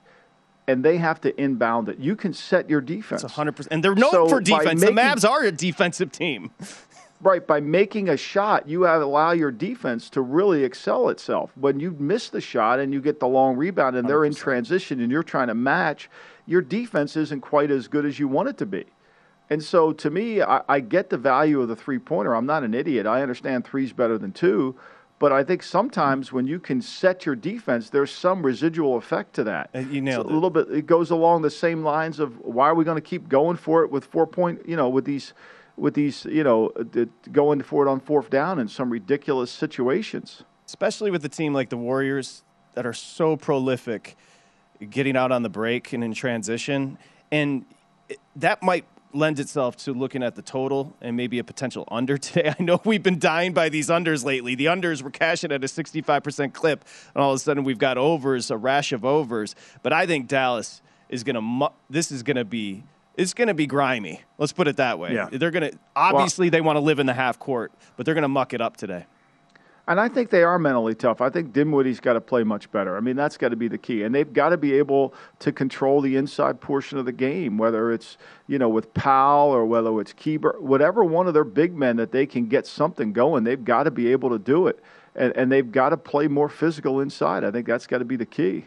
[0.67, 3.23] and they have to inbound it, you can set your defense.
[3.23, 3.67] It's 100%.
[3.71, 4.81] And they're known So for defense.
[4.81, 6.51] making- the Mavs are a defensive team.
[7.21, 11.51] Right, by making a shot, you have, allow your defense to really excel itself.
[11.57, 15.01] When you miss the shot and you get the long rebound and they're in transition
[15.01, 16.09] and you're trying to match,
[16.45, 18.85] your defense isn't quite as good as you want it to be.
[19.49, 22.33] And so to me, I, I get the value of the three pointer.
[22.35, 23.05] I'm not an idiot.
[23.05, 24.77] I understand three's better than two.
[25.17, 29.43] But I think sometimes when you can set your defense, there's some residual effect to
[29.43, 29.69] that.
[29.75, 30.31] Uh, you nailed it.
[30.31, 30.71] a little bit.
[30.71, 33.83] It goes along the same lines of why are we going to keep going for
[33.83, 34.61] it with four point?
[34.65, 35.33] You know, with these,
[35.79, 40.43] with these, you know, uh, going for it on fourth down in some ridiculous situations.
[40.67, 42.43] especially with a team like the Warriors
[42.75, 44.15] that are so prolific
[44.89, 46.97] getting out on the break and in transition.
[47.31, 47.65] And
[48.35, 52.53] that might lend itself to looking at the total and maybe a potential under today.
[52.57, 54.55] I know we've been dying by these unders lately.
[54.55, 57.97] The unders were cashing at a 65% clip, and all of a sudden we've got
[57.97, 59.55] overs, a rash of overs.
[59.81, 62.83] But I think Dallas is going to, this is going to be.
[63.19, 64.21] It's going to be grimy.
[64.37, 65.13] Let's put it that way.
[65.13, 65.29] Yeah.
[65.31, 68.23] They're going to obviously they want to live in the half court, but they're going
[68.23, 69.05] to muck it up today.
[69.89, 71.19] And I think they are mentally tough.
[71.19, 72.95] I think Dinwiddie's got to play much better.
[72.95, 74.03] I mean, that's got to be the key.
[74.03, 77.91] And they've got to be able to control the inside portion of the game, whether
[77.91, 78.15] it's,
[78.45, 82.11] you know, with Powell or whether it's Kleber, whatever one of their big men that
[82.11, 84.79] they can get something going, they've got to be able to do it.
[85.15, 87.43] And, and they've got to play more physical inside.
[87.43, 88.65] I think that's got to be the key.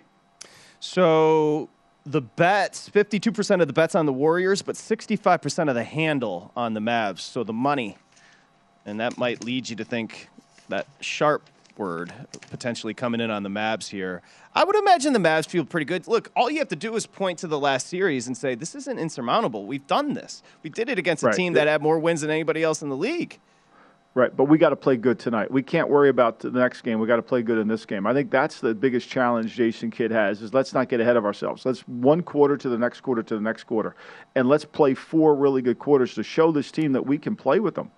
[0.80, 1.70] So
[2.04, 6.74] the bets, 52% of the bets on the Warriors, but 65% of the handle on
[6.74, 7.20] the Mavs.
[7.20, 7.96] So the money.
[8.84, 10.28] And that might lead you to think
[10.68, 12.12] that sharp word
[12.50, 14.20] potentially coming in on the Mavs here.
[14.54, 16.06] I would imagine the Mavs feel pretty good.
[16.06, 18.74] Look, all you have to do is point to the last series and say, this
[18.74, 19.64] isn't insurmountable.
[19.66, 20.42] We've done this.
[20.62, 21.36] We did it against a Right.
[21.36, 23.38] team that had more wins than anybody else in the league.
[24.14, 25.50] Right, but we got to play good tonight.
[25.50, 27.00] We can't worry about the next game.
[27.00, 28.06] We got to play good in this game.
[28.06, 31.24] I think that's the biggest challenge Jason Kidd has is let's not get ahead of
[31.24, 31.64] ourselves.
[31.64, 33.94] Let's one quarter to the next quarter to the next quarter,
[34.34, 37.58] and let's play four really good quarters to show this team that we can play
[37.58, 37.90] with them.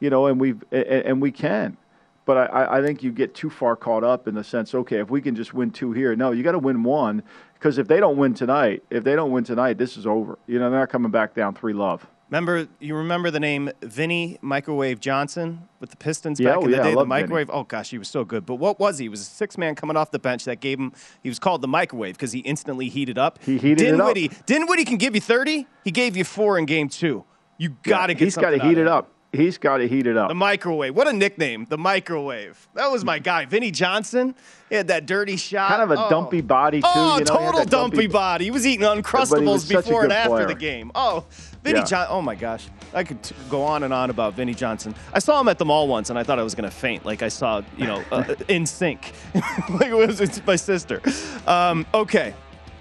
[0.00, 1.76] You know, and we and, we can.
[2.24, 5.10] But I, I think you get too far caught up in the sense, okay, if
[5.10, 7.22] we can just win two here, no, you got to win one
[7.54, 10.40] because if they don't win tonight, if they don't win tonight, this is over.
[10.48, 12.04] You know, they're not coming back down three love.
[12.32, 16.70] Remember, you remember the name Vinny Microwave Johnson with the Pistons Yeah, back oh, in
[16.70, 16.90] the yeah, day?
[16.92, 17.20] The love Vinny.
[17.20, 17.50] microwave.
[17.52, 18.46] Oh gosh, he was so good.
[18.46, 19.04] But what was he?
[19.04, 20.94] He was a six man coming off the bench that gave him.
[21.22, 23.38] He was called the microwave because he instantly heated up.
[23.42, 24.14] He heated it up.
[24.14, 25.66] Dinwiddie, Dinwiddie can give you thirty.
[25.84, 27.22] He gave you four in game two.
[27.58, 28.24] You got to get.
[28.24, 29.11] He's got to heat it up.
[29.32, 30.28] He's got to heat it up.
[30.28, 30.94] The microwave.
[30.94, 31.64] What a nickname.
[31.66, 32.68] The microwave.
[32.74, 33.46] That was my guy.
[33.46, 34.34] Vinny Johnson.
[34.68, 35.70] He had that dirty shot.
[35.70, 36.10] Kind of a Oh.
[36.10, 38.44] dumpy body, too, Oh, you know, total dumpy, dumpy- body.
[38.44, 40.46] He was eating Uncrustables was before and after player.
[40.48, 40.92] the game.
[40.94, 41.24] Oh,
[41.64, 41.84] Vinny Yeah.
[41.84, 42.06] John.
[42.10, 44.94] Oh my gosh, I could t- go on and on about Vinny Johnson.
[45.14, 47.06] I saw him at the mall once, and I thought I was gonna faint.
[47.06, 49.12] Like I saw, you know, uh, in sync.
[49.34, 51.00] like it was it's my sister.
[51.46, 52.34] Um, okay,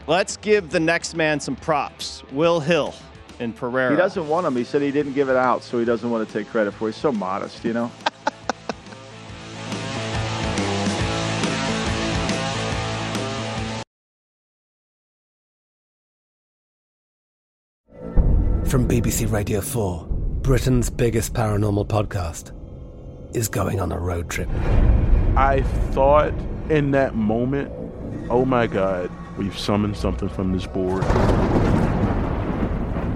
[0.08, 2.24] let's give the next man some props.
[2.32, 2.94] Will Hill
[3.42, 3.90] in Pereira.
[3.90, 4.56] He doesn't want him.
[4.56, 6.88] He said he didn't give it out, so he doesn't want to take credit for
[6.88, 6.94] it.
[6.94, 7.92] He's so modest, you know?
[18.66, 20.08] From BBC Radio 4,
[20.44, 22.56] Britain's biggest paranormal podcast
[23.36, 24.48] is going on a road trip.
[25.36, 26.34] I thought
[26.70, 27.70] in that moment,
[28.30, 31.04] oh my God, we've summoned something from this board.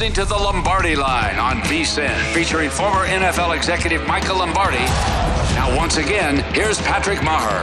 [0.00, 4.78] Listening to the Lombardi Line on VSIN, featuring former NFL executive Michael Lombardi.
[4.78, 7.62] Now, once again, here's Patrick Maher.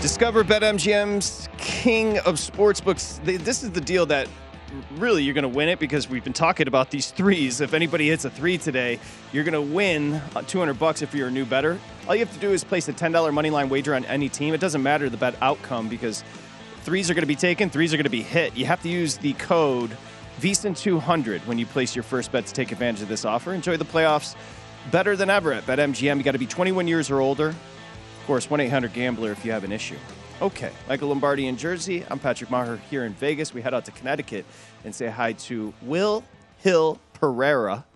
[0.00, 3.24] Discover BetMGM's king of sportsbooks.
[3.24, 4.26] This is the deal that
[4.96, 7.60] really you're going to win it because we've been talking about these threes.
[7.60, 8.98] If anybody hits a three today,
[9.32, 11.78] you're going to win uh, 200 bucks if you're a new better.
[12.08, 14.52] All you have to do is place a $10 money line wager on any team.
[14.52, 16.24] It doesn't matter the bet outcome because
[16.82, 18.56] threes are going to be taken, threes are going to be hit.
[18.56, 19.96] You have to use the code
[20.40, 23.54] VSIN200 when you place your first bet to take advantage of this offer.
[23.54, 24.36] Enjoy the playoffs
[24.90, 26.18] better than ever at BetMGM.
[26.18, 27.48] You got to be 21 years or older.
[27.48, 29.96] Of course, 1 800 Gambler if you have an issue.
[30.42, 32.04] Okay, Michael Lombardi in Jersey.
[32.10, 33.54] I'm Patrick Maher here in Vegas.
[33.54, 34.44] We head out to Connecticut
[34.84, 36.22] and say hi to Will
[36.58, 37.86] Hill Pereira.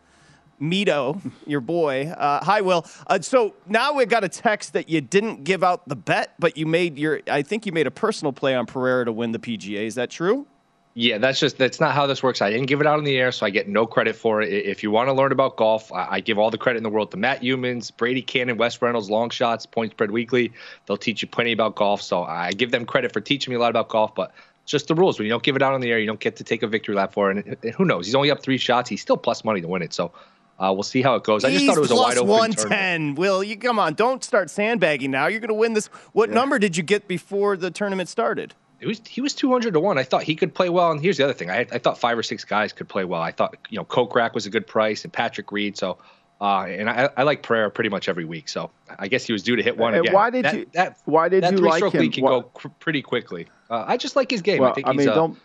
[0.59, 2.07] Mito, your boy.
[2.07, 2.86] Uh, hi, Will.
[3.07, 6.57] Uh, so now we got a text that you didn't give out the bet, but
[6.57, 9.38] you made your, I think you made a personal play on Pereira to win the
[9.38, 9.86] PGA.
[9.86, 10.47] Is that true?
[10.95, 12.43] Yeah, that's just that's not how this works.
[12.43, 14.53] I didn't give it out in the air, so I get no credit for it.
[14.53, 17.12] If you want to learn about golf, I, give all the credit in the world
[17.12, 20.53] to Matt Youmans, Brady Cannon, Wes Reynolds, Long Shots, Point Spread Weekly.
[20.86, 23.61] They'll teach you plenty about golf, so I give them credit for teaching me a
[23.61, 24.16] lot about golf.
[24.16, 24.32] But
[24.66, 25.18] just the rules.
[25.18, 26.66] When you don't give it out in the air, you don't get to take a
[26.66, 27.45] victory lap for it.
[27.47, 28.07] And, and who knows?
[28.07, 28.91] He's only up three shots.
[28.91, 29.93] He's still plus money to win it.
[29.93, 30.12] So
[30.59, 31.45] uh, we'll see how it goes.
[31.45, 33.18] I just He's thought it was a wide open one tournament.
[33.18, 33.95] Will you come on?
[33.95, 35.28] Don't start sandbagging now.
[35.28, 35.86] You're going to win this.
[36.12, 38.55] What number did you get before the tournament started?
[38.81, 39.99] It was he was two hundred to one.
[39.99, 40.91] I thought he could play well.
[40.91, 43.20] And here's the other thing: I, I thought five or six guys could play well.
[43.20, 45.76] I thought you know Kokrak was a good price and Patrick Reed.
[45.76, 45.99] So
[46.41, 48.49] uh, and I, I like Pereira pretty much every week.
[48.49, 50.14] So I guess he was due to hit one And again.
[50.14, 52.01] why did that, you- That, why did that you like three-stroke him?
[52.01, 53.47] lead can Why- go cr- pretty quickly.
[53.68, 54.61] Uh, I just like his game.
[54.62, 55.39] Well, I think I he's mean, uh, don't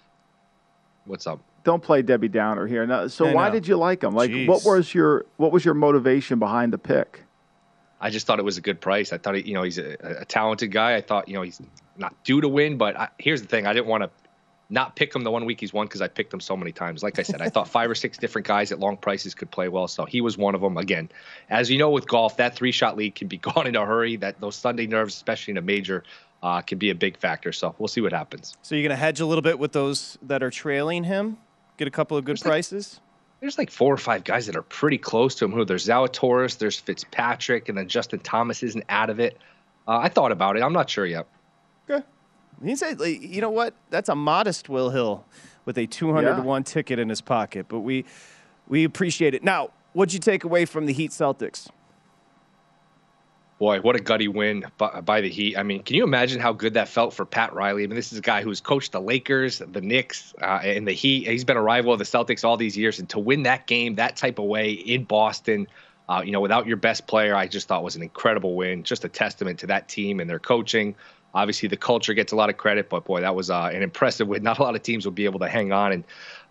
[1.06, 1.42] what's up.
[1.66, 2.86] don't play Debbie Downer here.
[2.88, 3.56] Now, so I why know.
[3.56, 4.16] did you like him?
[4.16, 4.48] Like, Jeez.
[4.48, 7.24] what was your what was your motivation behind the pick?
[8.00, 9.14] I just thought it was a good price.
[9.14, 10.96] I thought, he, you know, he's a, a talented guy.
[10.96, 11.62] I thought, you know, he's
[11.98, 14.10] not due to win, but I, here's the thing: I didn't want to
[14.70, 17.04] not pick him the one week he's won because I picked him so many times.
[17.04, 19.68] Like I said, I thought five or six different guys at long prices could play
[19.68, 20.78] well, so he was one of them.
[20.78, 21.10] Again,
[21.50, 24.16] as you know with golf, that three shot lead can be gone in a hurry.
[24.18, 26.04] That those Sunday nerves, especially in a major,
[26.42, 27.52] uh, can be a big factor.
[27.52, 28.58] So we'll see what happens.
[28.62, 31.38] So you're going to hedge a little bit with those that are trailing him.
[31.78, 33.02] Get a couple of good prices.
[33.42, 35.52] There's like four or five guys that are pretty close to him.
[35.52, 39.38] Who there's Zalatoris, there's Fitzpatrick, and then Justin Thomas isn't out of it.
[39.88, 40.64] Uh, I thought about it.
[40.64, 41.28] I'm not sure yet.
[41.90, 42.04] Okay.
[42.64, 43.74] He said, like, you know what?
[43.90, 45.26] That's a modest Will Hill
[45.66, 46.44] with a 200 to Yeah.
[46.44, 48.06] 1 ticket in his pocket, but we
[48.68, 49.44] we appreciate it.
[49.44, 51.68] Now, what'd you take away from the Heat Celtics?
[53.58, 55.58] Boy, what a gutty win by, the Heat.
[55.58, 57.84] I mean, can you imagine how good that felt for Pat Riley?
[57.84, 60.92] I mean, this is a guy who's coached the Lakers, the Knicks, uh, and the
[60.92, 61.26] Heat.
[61.26, 63.00] He's been a rival of the Celtics all these years.
[63.00, 65.68] And to win that game that type of way in Boston,
[66.10, 68.84] uh, you know, without your best player, I just thought was an incredible win.
[68.84, 70.94] Just a testament to that team and their coaching.
[71.34, 74.28] Obviously, the culture gets a lot of credit, but boy, that was uh, an impressive
[74.28, 74.44] win.
[74.44, 75.94] Not a lot of teams will be able to hang on.
[75.94, 76.04] And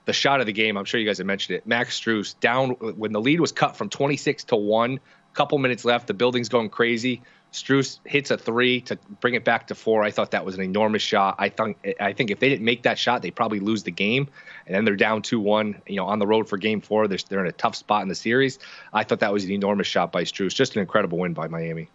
[0.07, 1.67] the shot of the game, I'm sure you guys have mentioned it.
[1.67, 5.01] Max Strus down when the lead was cut from 26 to one.
[5.35, 7.23] Couple minutes left, the building's going crazy.
[7.53, 10.03] Strus hits a three to bring it back to four.
[10.03, 11.37] I thought that was an enormous shot.
[11.39, 14.29] I think I think if they didn't make that shot, they probably lose the game,
[14.67, 15.81] and then they're down two one.
[15.87, 18.09] You know, on the road for Game Four, they're, they're in a tough spot in
[18.09, 18.59] the series.
[18.93, 20.53] I thought that was an enormous shot by Strus.
[20.53, 21.89] Just an incredible win by Miami.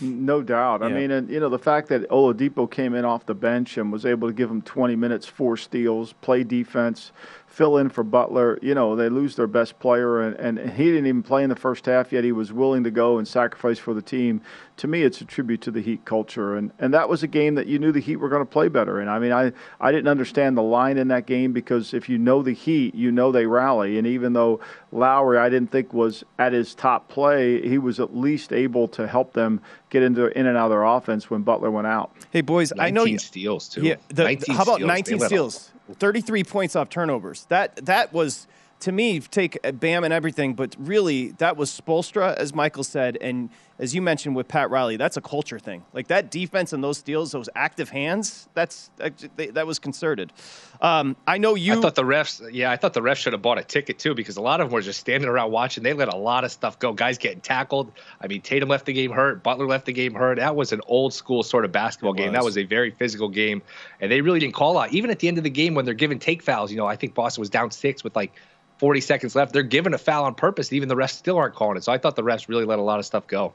[0.00, 0.82] No doubt.
[0.82, 3.92] I mean, and you know the fact that Oladipo came in off the bench and
[3.92, 7.12] was able to give him 20 minutes, four steals, play defense,
[7.50, 8.58] fill in for Butler.
[8.62, 11.56] You know they lose their best player, and, and he didn't even play in the
[11.56, 12.24] first half yet.
[12.24, 14.40] He was willing to go and sacrifice for the team.
[14.78, 17.56] To me, it's a tribute to the Heat culture, and and that was a game
[17.56, 19.00] that you knew the Heat were going to play better.
[19.00, 22.16] And I mean, I I didn't understand the line in that game because if you
[22.16, 24.60] know the Heat, you know they rally, and even though
[24.92, 29.06] Lowry I didn't think was at his top play, he was at least able to
[29.06, 32.12] help them get into in and out of their offense when Butler went out.
[32.30, 33.82] Hey boys, I know 19 you, steals too.
[33.82, 34.88] Yeah, the, 19 how about steals.
[34.88, 35.70] 19 They let steals?
[35.94, 37.44] 33 points off turnovers.
[37.46, 38.46] That that was
[38.80, 43.16] to me take uh, Bam and everything, but really that was Spoelstra, as Michael said,
[43.20, 43.50] and
[43.80, 45.82] as you mentioned with Pat Riley, that's a culture thing.
[45.94, 50.32] Like that defense and those steals, those active hands, that's that, that was concerted.
[50.82, 51.78] Um, I know you.
[51.78, 54.14] I thought the refs, yeah, I thought the refs should have bought a ticket too
[54.14, 55.82] because a lot of them were just standing around watching.
[55.82, 56.92] They let a lot of stuff go.
[56.92, 57.92] Guys getting tackled.
[58.20, 59.42] I mean, Tatum left the game hurt.
[59.42, 60.36] Butler left the game hurt.
[60.36, 62.32] That was an old school sort of basketball game.
[62.32, 63.62] That was a very physical game,
[64.00, 64.92] and they really didn't call out.
[64.92, 66.96] Even at the end of the game when they're giving take fouls, you know, I
[66.96, 68.34] think Boston was down six with like
[68.80, 69.52] 40 seconds left.
[69.52, 70.70] They're giving a foul on purpose.
[70.70, 71.84] and Even the refs still aren't calling it.
[71.84, 73.52] So I thought the refs really let a lot of stuff go.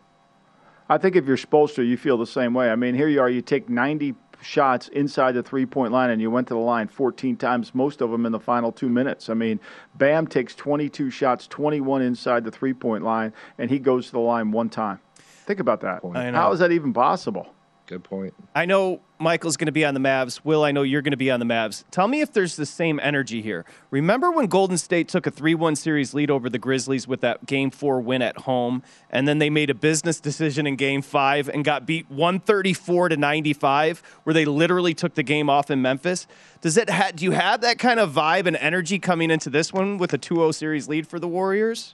[0.87, 2.69] I think if you're Spoelstra, you feel the same way.
[2.69, 4.13] I mean, here you are, you take 90
[4.43, 8.01] shots inside the three point line and you went to the line 14 times, most
[8.01, 9.27] of them in the final two minutes.
[9.27, 9.59] I mean,
[9.95, 14.19] Bam takes 22 shots, 21 inside the three point line, and he goes to the
[14.19, 14.99] line one time.
[15.17, 16.03] Think about that.
[16.35, 17.54] How is that even possible?
[17.87, 18.33] Good point.
[18.55, 20.41] I know Michael's going to be on the Mavs.
[20.43, 21.83] Will, I know you're going to be on the Mavs.
[21.91, 23.63] Tell me if there's the same energy here.
[23.91, 27.45] Remember when Golden State took a 3 1 series lead over the Grizzlies with that
[27.45, 28.81] game four win at home,
[29.11, 33.17] and then they made a business decision in game five and got beat 134 to
[33.17, 36.25] 95, where they literally took the game off in Memphis?
[36.61, 39.71] Does it ha- do you have that kind of vibe and energy coming into this
[39.71, 41.93] one with a 2 0 series lead for the Warriors?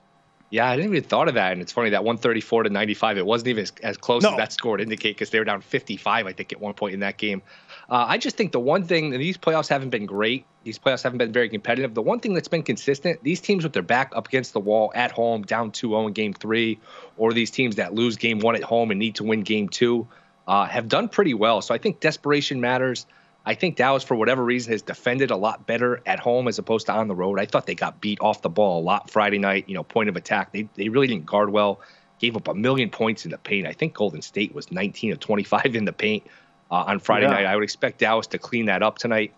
[0.52, 3.18] Yeah, I didn't even thought of that, and it's funny that 134 to 95.
[3.18, 4.32] It wasn't even as, as close No.
[4.32, 6.93] as that score would indicate because they were down 55, I think, at one point
[6.93, 7.41] in that game.
[7.89, 10.45] Uh, I just think the one thing, and these playoffs haven't been great.
[10.66, 11.93] These playoffs haven't been very competitive.
[11.93, 14.91] The one thing that's been consistent, these teams with their back up against the wall
[14.93, 16.80] at home, down 2-0 in Game Three,
[17.16, 20.06] or these teams that lose Game One at home and need to win Game Two,
[20.49, 21.62] uh, have done pretty well.
[21.62, 23.06] So I think desperation matters.
[23.46, 26.86] I think Dallas, for whatever reason, has defended a lot better at home as opposed
[26.86, 27.39] to on the road.
[27.39, 29.68] I thought they got beat off the ball a lot Friday night.
[29.68, 31.82] You know, point of attack, they they really didn't guard well.
[32.20, 33.66] Gave up a million points in the paint.
[33.66, 36.28] I think Golden State was 19 of 25 in the paint
[36.70, 37.32] uh, on Friday Yeah.
[37.34, 37.46] night.
[37.46, 39.34] I would expect Dallas to clean that up tonight.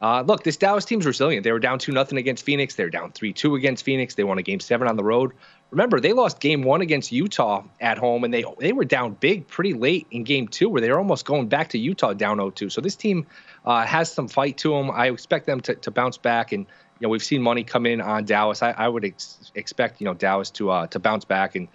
[0.00, 1.44] Uh, look, this Dallas team's resilient.
[1.44, 2.76] They were down two nothing against Phoenix.
[2.76, 4.14] They were down three two against Phoenix.
[4.14, 5.32] They won a game seven on the road.
[5.70, 9.46] Remember, they lost game one against Utah at home, and they they were down big
[9.46, 12.72] pretty late in game two, where they were almost going back to Utah down 0-2.
[12.72, 13.26] So this team
[13.64, 14.90] uh, has some fight to them.
[14.90, 16.66] I expect them to, to bounce back, and
[16.98, 18.62] you know we've seen money come in on Dallas.
[18.62, 21.68] I, I would ex- expect you know Dallas to uh, to bounce back and.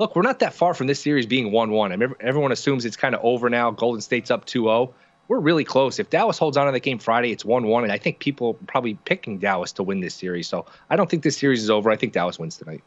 [0.00, 1.90] Look, we're not that far from this series being 1 1.
[1.90, 3.72] I mean, everyone assumes it's kind of over now.
[3.72, 4.94] Golden State's up 2 0
[5.26, 5.98] we're really close.
[5.98, 7.82] If Dallas holds on to that game Friday, it's 1 1.
[7.82, 10.46] And I think people are probably picking Dallas to win this series.
[10.46, 11.90] So I don't think this series is over.
[11.90, 12.82] I think Dallas wins tonight.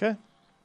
[0.00, 0.16] Okay.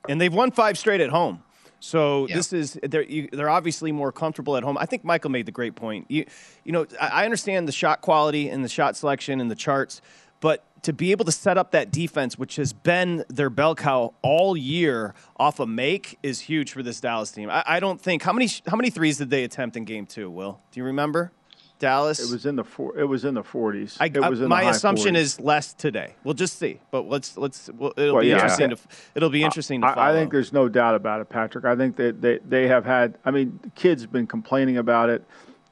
[0.07, 1.41] And they've won five straight at home.
[1.79, 4.77] So this is they're you, they're obviously more comfortable at home.
[4.77, 6.05] I think Michael made the great point.
[6.09, 6.25] You
[6.63, 10.01] you know I, I understand the shot quality and the shot selection and the charts,
[10.39, 14.13] but to be able to set up that defense, which has been their bell cow
[14.21, 17.49] all year off a make, is huge for this Dallas team.
[17.49, 20.29] I, I don't think how many how many threes did they attempt in Game Two?
[20.29, 21.31] Will do you remember?
[21.79, 22.19] Dallas.
[22.19, 23.97] It was in the four, it was in the 40s.
[23.99, 25.17] I, it was in uh, my the high assumption 40s.
[25.17, 26.15] is less today.
[26.23, 28.35] We'll just see, but let's let's well, it'll Well, be yeah.
[28.35, 28.77] interesting to
[29.15, 30.07] it'll be interesting to I, follow.
[30.09, 31.65] I think there's no doubt about it, Patrick.
[31.65, 33.17] I think that they, they have had.
[33.25, 35.23] I mean, the Kidd's have been complaining about it,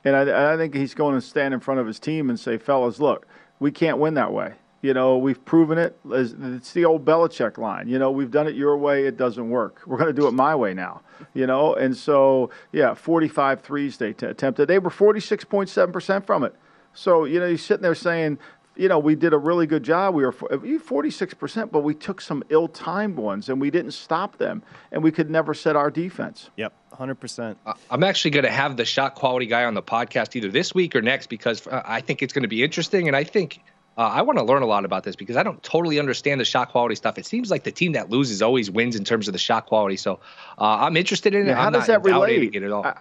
[0.04, 2.58] and I, I think he's going to stand in front of his team and say,
[2.58, 3.26] "Fellas, look,
[3.60, 4.54] we can't win that way.
[4.84, 5.98] You know, we've proven it.
[6.12, 7.88] It's it's the old Belichick line.
[7.88, 9.08] You know, we've done it your way.
[9.08, 9.82] It doesn't work.
[9.86, 11.02] We're going to do it my way now.
[11.34, 14.68] You know, and so yeah, 45 threes they t- attempted.
[14.68, 16.54] They were 46.7 percent from it.
[16.94, 18.40] So you know, you're sitting there saying,
[18.76, 20.16] you know, we did a really good job.
[20.16, 25.02] We were 46%, but we took some ill-timed ones and we didn't stop them, and
[25.02, 26.50] we could never set our defense.
[26.58, 27.56] Yep, 100%.
[27.90, 30.94] I'm actually going to have the shot quality guy on the podcast either this week
[30.96, 33.08] or next because uh, I think it's going to be interesting.
[33.08, 33.62] And I think
[33.98, 36.46] uh, I want to learn a lot about this because I don't totally understand the
[36.46, 37.18] shot quality stuff.
[37.18, 39.98] It seems like the team that loses always wins in terms of the shot quality.
[39.98, 40.20] So
[40.58, 41.56] uh, I'm interested in it.
[41.56, 42.56] How I'm does that relate?
[42.56, 42.86] It at all.
[42.86, 42.98] I,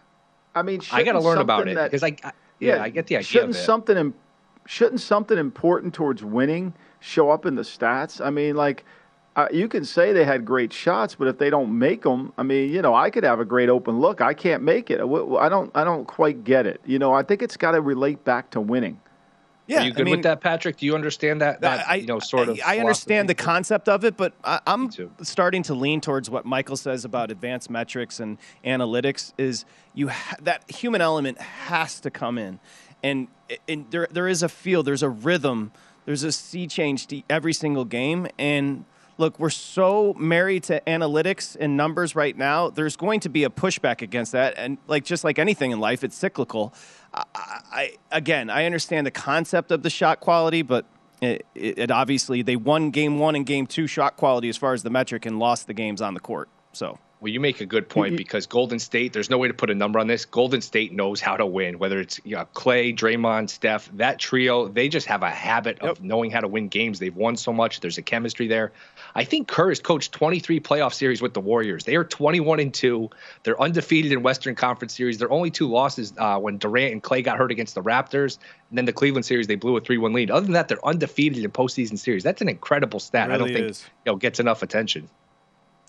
[0.55, 3.07] I mean, I got to learn about it that- because I, I yeah, I get
[3.07, 4.15] the idea Shouldn't something
[4.67, 8.25] shouldn't something important towards winning show up in the stats?
[8.25, 8.85] I mean, like
[9.35, 12.43] uh, you can say they had great shots, but if they don't make them, I
[12.43, 14.21] mean, you know, I could have a great open look.
[14.21, 15.01] I can't make it.
[15.01, 15.71] I don't.
[15.75, 16.81] I don't quite get it.
[16.85, 19.01] You know, I think it's got to relate back to winning.
[19.67, 20.77] Yeah, Are you good I mean, with that, Patrick?
[20.77, 21.61] Do you understand that?
[21.61, 22.61] that I, you know, sort of.
[22.67, 24.91] I, I understand the concept of it, but I, am
[25.23, 29.33] starting to lean towards what Michael says about advanced metrics and analytics.
[29.39, 32.59] Is you ha- that human element has to come in,
[33.05, 33.29] and
[33.69, 35.71] and there there is a feel, there's a rhythm,
[36.07, 38.85] there's a sea change to every single game, and
[39.23, 42.69] look, we're so married to analytics and numbers right now.
[42.71, 46.03] There's going to be a pushback against that, and like just like anything in life,
[46.03, 46.75] it's cyclical.
[47.15, 50.87] I, I again, I understand the concept of the shot quality, but
[51.21, 54.75] it, it, it, obviously they won game one and game two shot quality as far
[54.75, 56.49] as the metric and lost the games on the court.
[56.73, 59.71] So well, you make a good point because Golden State, there's no way to put
[59.71, 60.25] a number on this.
[60.25, 64.67] Golden State knows how to win, whether it's you know, Clay, Draymond, Steph, that trio,
[64.67, 66.01] they just have a habit of yep.
[66.01, 66.99] knowing how to win games.
[66.99, 67.79] They've won so much.
[67.79, 68.73] There's a chemistry there.
[69.15, 71.85] I think Kerr has coached 23 playoff series with the Warriors.
[71.85, 73.11] They are 21 and 2.
[73.43, 75.19] They're undefeated in Western Conference series.
[75.19, 78.39] Their only two losses uh, when Durant and Clay got hurt against the Raptors.
[78.71, 80.31] And then the Cleveland series, they blew a 3 1 lead.
[80.31, 82.23] Other than that, they're undefeated in postseason series.
[82.23, 83.29] That's an incredible stat.
[83.29, 83.85] Really I don't think is.
[84.07, 85.09] you know, gets enough attention.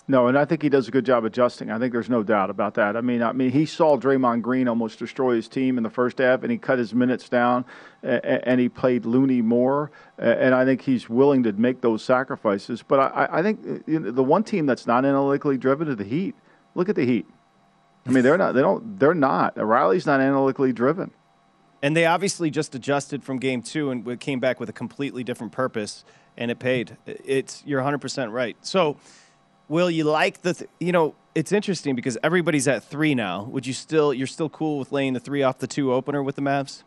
[0.06, 1.70] No, and I think he does a good job adjusting.
[1.70, 2.94] I think there's no doubt about that.
[2.94, 6.18] I mean, I mean, he saw Draymond Green almost destroy his team in the first
[6.18, 7.64] half, and he cut his minutes down,
[8.02, 9.90] and he played Looney more.
[10.18, 12.82] And I think he's willing to make those sacrifices.
[12.82, 16.34] But I, I think the one team that's not analytically driven is the Heat.
[16.74, 17.26] Look at the Heat.
[18.06, 18.52] I mean, they're not.
[18.52, 18.98] They don't.
[18.98, 19.56] They're not.
[19.56, 21.12] Riley's not analytically driven.
[21.82, 25.52] And they obviously just adjusted from game two and came back with a completely different
[25.52, 26.04] purpose,
[26.36, 26.98] and it paid.
[27.06, 28.58] It's you're 100 percent right.
[28.60, 28.98] So.
[29.68, 30.54] Will you like the?
[30.54, 33.44] Th- you know, it's interesting because everybody's at three now.
[33.44, 34.12] Would you still?
[34.12, 36.82] You're still cool with laying the three off the two opener with the Mavs?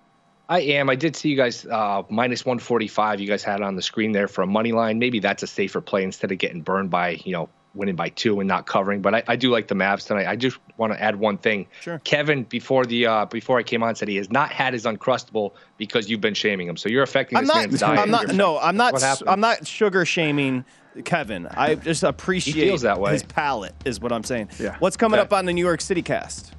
[0.50, 0.90] I am.
[0.90, 3.20] I did see you guys uh, minus 145.
[3.20, 4.98] You guys had it on the screen there for a money line.
[4.98, 8.40] Maybe that's a safer play instead of getting burned by you know winning by two
[8.40, 9.02] and not covering.
[9.02, 10.28] But I, I do like the Mavs tonight.
[10.28, 11.68] I just want to add one thing.
[11.82, 12.00] Sure.
[12.04, 15.52] Kevin before the uh, before I came on said he has not had his uncrustable
[15.78, 16.78] because you've been shaming him.
[16.78, 18.00] So you're affecting this I'm not, man's diet.
[18.00, 18.34] I'm not.
[18.34, 19.22] No, I'm not.
[19.28, 20.66] I'm not sugar shaming
[21.06, 21.48] Kevin.
[21.48, 23.14] I just appreciate he feels that way.
[23.14, 24.50] his palate, is what I'm saying.
[24.60, 24.76] Yeah.
[24.80, 25.26] What's coming okay.
[25.26, 26.54] up on the New York City cast?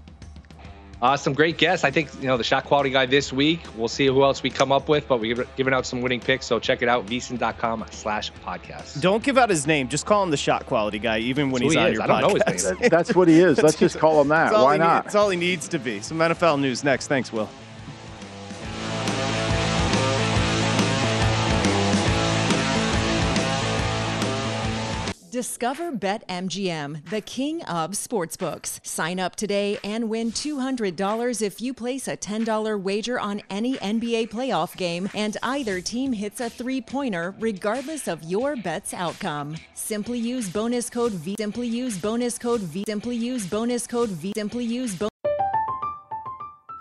[1.01, 1.85] Uh, some great guests.
[1.85, 3.61] I think you know the shot quality guy this week.
[3.77, 6.45] We'll see who else we come up with, but we're giving out some winning picks.
[6.45, 9.01] So check it out, vsin.com slash podcast.
[9.01, 9.89] Don't give out his name.
[9.89, 11.95] Just call him the shot quality guy, even when he's he on is.
[11.95, 12.47] your I don't podcast.
[12.47, 12.89] know his name.
[12.91, 13.59] that's what he is.
[13.63, 14.53] Let's just call him that.
[14.53, 15.05] Why not?
[15.05, 16.01] That's all he needs to be.
[16.01, 17.07] Some NFL news next.
[17.07, 17.49] Thanks, Will.
[25.39, 28.85] Discover BetMGM, the king of sportsbooks.
[28.85, 34.31] Sign up today and win $200 if you place a $10 wager on any NBA
[34.31, 39.55] playoff game and either team hits a three pointer, regardless of your bet's outcome.
[39.75, 41.37] Simply use bonus code V.
[41.39, 42.83] Simply use bonus code V.
[42.89, 44.33] Simply use bonus code V.
[44.35, 45.18] Simply use bonus.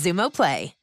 [0.00, 0.79] Xumo Play.